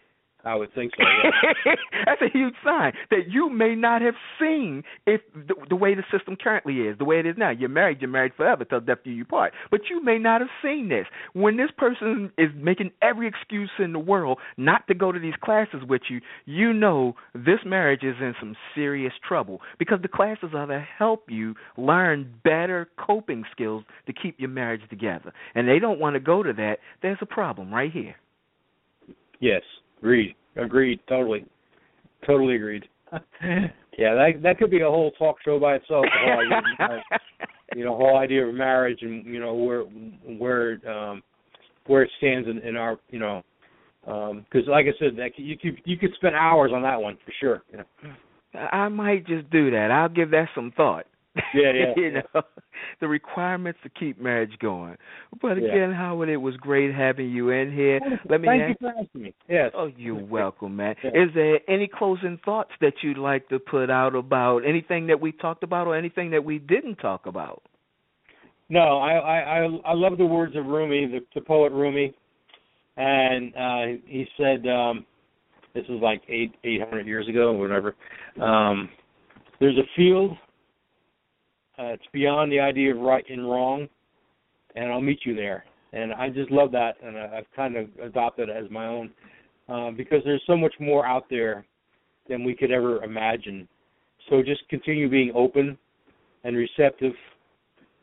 [0.45, 1.03] I would think so.
[1.05, 1.74] Yeah.
[2.07, 6.05] That's a huge sign that you may not have seen if the, the way the
[6.16, 7.51] system currently is, the way it is now.
[7.51, 9.53] You're married, you're married forever till death do you part.
[9.70, 11.07] But you may not have seen this.
[11.32, 15.34] When this person is making every excuse in the world not to go to these
[15.43, 20.51] classes with you, you know this marriage is in some serious trouble because the classes
[20.55, 25.32] are to help you learn better coping skills to keep your marriage together.
[25.55, 26.78] And they don't want to go to that.
[27.01, 28.16] There's a problem right here.
[29.40, 29.62] Yes.
[30.03, 30.34] Agreed.
[30.57, 31.00] Agreed.
[31.09, 31.46] Totally.
[32.26, 32.84] Totally agreed.
[33.12, 36.05] yeah, that that could be a whole talk show by itself.
[36.05, 37.03] The whole idea,
[37.76, 39.82] you know, whole idea of marriage and you know where
[40.38, 41.22] where um
[41.86, 43.42] where it stands in, in our you know
[44.05, 47.16] because um, like I said, that you could you could spend hours on that one
[47.24, 47.62] for sure.
[47.70, 48.14] You know.
[48.72, 49.90] I might just do that.
[49.90, 51.07] I'll give that some thought.
[51.55, 51.93] Yeah, yeah.
[51.97, 52.43] you know,
[53.01, 54.97] the requirements to keep marriage going.
[55.41, 55.95] But again, yeah.
[55.95, 58.01] Howard, it was great having you in here.
[58.28, 59.35] Let me Thank ask, you for asking me.
[59.49, 59.72] Yes.
[59.74, 60.95] Oh, you're welcome, man.
[61.03, 61.11] Yeah.
[61.11, 65.33] Is there any closing thoughts that you'd like to put out about anything that we
[65.33, 67.62] talked about or anything that we didn't talk about?
[68.68, 72.14] No, I I I love the words of Rumi, the, the poet Rumi,
[72.97, 75.05] and uh he said um
[75.74, 77.95] this was like eight eight hundred years ago or whatever.
[78.41, 78.89] Um
[79.61, 80.33] there's a field
[81.79, 83.89] uh, it's beyond the idea of right and wrong,
[84.77, 85.64] and I'll meet you there.
[85.93, 89.11] And I just love that, and I've kind of adopted it as my own
[89.68, 91.64] uh, because there's so much more out there
[92.29, 93.68] than we could ever imagine.
[94.31, 95.77] So just continue being open
[96.45, 97.12] and receptive.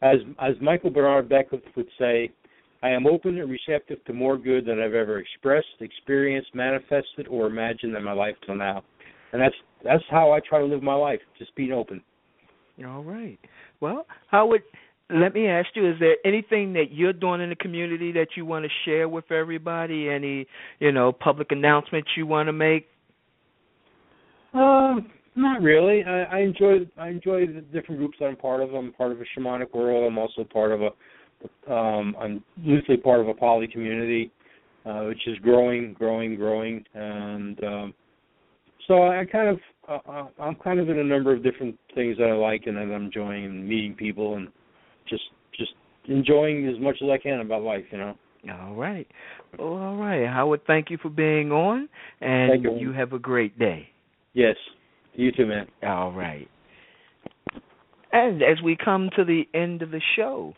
[0.01, 2.31] As as Michael Bernard Beckwith would say,
[2.81, 7.47] I am open and receptive to more good than I've ever expressed, experienced, manifested, or
[7.47, 8.83] imagined in my life till now.
[9.33, 12.01] And that's that's how I try to live my life, just being open.
[12.85, 13.39] All right.
[13.81, 14.61] Well, how would
[15.09, 18.45] let me ask you: Is there anything that you're doing in the community that you
[18.45, 20.09] want to share with everybody?
[20.09, 20.45] Any,
[20.79, 22.87] you know, public announcements you want to make?
[24.53, 26.03] Um, not really.
[26.03, 28.73] I, I enjoy I enjoy the different groups that I'm part of.
[28.73, 30.05] I'm part of a shamanic world.
[30.05, 34.31] I'm also part of a um I'm loosely part of a poly community,
[34.85, 37.93] uh, which is growing, growing, growing, and um,
[38.87, 39.59] so I kind of
[39.89, 42.77] uh, uh, I'm kind of in a number of different things that I like and
[42.77, 44.47] that I'm enjoying and meeting people and
[45.09, 45.23] just
[45.57, 45.71] just
[46.07, 48.15] enjoying as much as I can about life, you know.
[48.51, 49.07] All right.
[49.57, 50.25] Well, all right.
[50.27, 51.89] Howard, thank you for being on,
[52.21, 52.77] and you.
[52.77, 53.89] you have a great day.
[54.33, 54.55] Yes.
[55.13, 55.67] You too, man.
[55.83, 56.47] All right.
[58.11, 60.53] And as we come to the end of the show,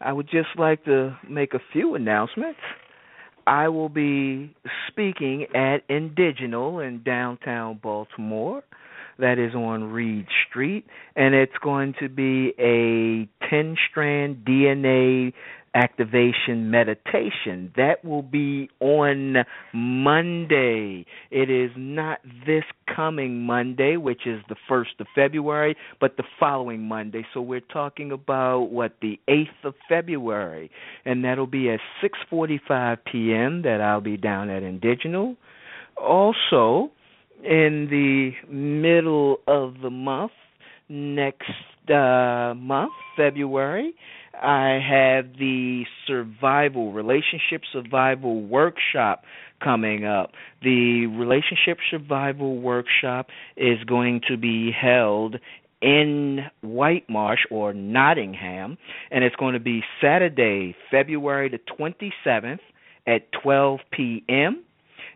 [0.00, 2.58] I would just like to make a few announcements.
[3.46, 4.54] I will be
[4.88, 8.62] speaking at Indigenal in downtown Baltimore.
[9.18, 10.86] That is on Read Street.
[11.16, 15.32] And it's going to be a 10 strand DNA
[15.74, 17.72] activation meditation.
[17.76, 19.36] That will be on
[19.72, 21.06] Monday.
[21.30, 22.64] It is not this
[22.94, 27.24] coming Monday, which is the 1st of February, but the following Monday.
[27.32, 30.70] So we're talking about what the 8th of February,
[31.04, 33.62] and that'll be at 6:45 p.m.
[33.62, 35.36] that I'll be down at Indigenal.
[35.96, 36.90] Also,
[37.42, 40.32] in the middle of the month
[40.88, 41.50] next
[41.90, 43.94] uh, month, February,
[44.34, 49.24] I have the survival relationship survival workshop
[49.62, 50.30] coming up.
[50.62, 55.36] The relationship survival workshop is going to be held
[55.80, 58.78] in White Marsh or Nottingham,
[59.10, 62.60] and it's going to be Saturday, February the 27th
[63.06, 64.64] at 12 p.m.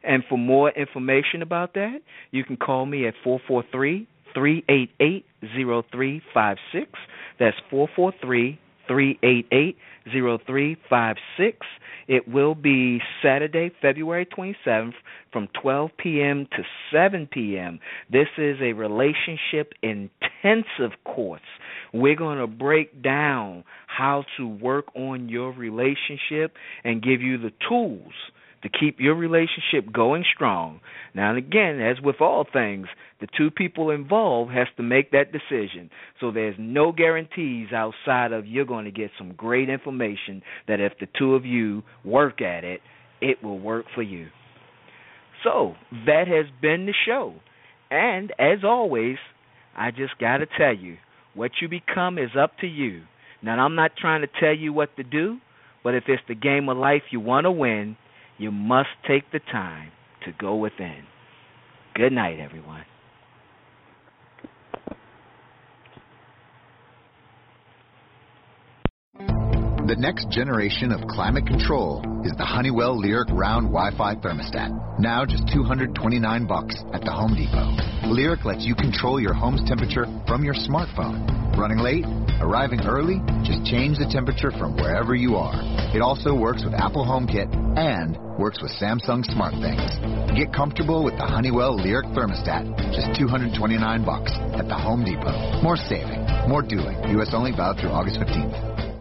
[0.02, 1.98] And for more information about that,
[2.30, 6.90] you can call me at 443 388 0356.
[7.38, 9.76] That's 443 388
[10.12, 11.66] 0356.
[12.08, 14.92] It will be Saturday, February 27th
[15.32, 16.46] from 12 p.m.
[16.56, 16.62] to
[16.92, 17.80] 7 p.m.
[18.10, 21.40] This is a relationship intensive course.
[21.92, 27.52] We're going to break down how to work on your relationship and give you the
[27.68, 28.12] tools
[28.62, 30.80] to keep your relationship going strong.
[31.14, 32.86] Now and again, as with all things,
[33.20, 35.90] the two people involved has to make that decision.
[36.20, 40.92] So there's no guarantees outside of you're going to get some great information that if
[41.00, 42.80] the two of you work at it,
[43.20, 44.28] it will work for you.
[45.44, 45.74] So,
[46.06, 47.34] that has been the show.
[47.90, 49.16] And as always,
[49.76, 50.96] I just got to tell you,
[51.34, 53.02] what you become is up to you.
[53.42, 55.38] Now, I'm not trying to tell you what to do,
[55.84, 57.96] but if it's the game of life you want to win,
[58.38, 59.90] you must take the time
[60.24, 61.04] to go within.
[61.94, 62.84] Good night, everyone.
[69.86, 74.98] The next generation of climate control is the Honeywell Lyric Round Wi-Fi thermostat.
[74.98, 78.10] Now just 229 bucks at the Home Depot.
[78.10, 81.22] Lyric lets you control your home's temperature from your smartphone.
[81.56, 82.04] Running late?
[82.40, 83.22] Arriving early?
[83.44, 85.56] Just change the temperature from wherever you are.
[85.94, 90.36] It also works with Apple HomeKit and works with Samsung SmartThings.
[90.36, 95.62] Get comfortable with the Honeywell Lyric thermostat, just 229 bucks at the Home Depot.
[95.62, 96.96] More saving, more doing.
[97.18, 98.75] US only valid through August 15th.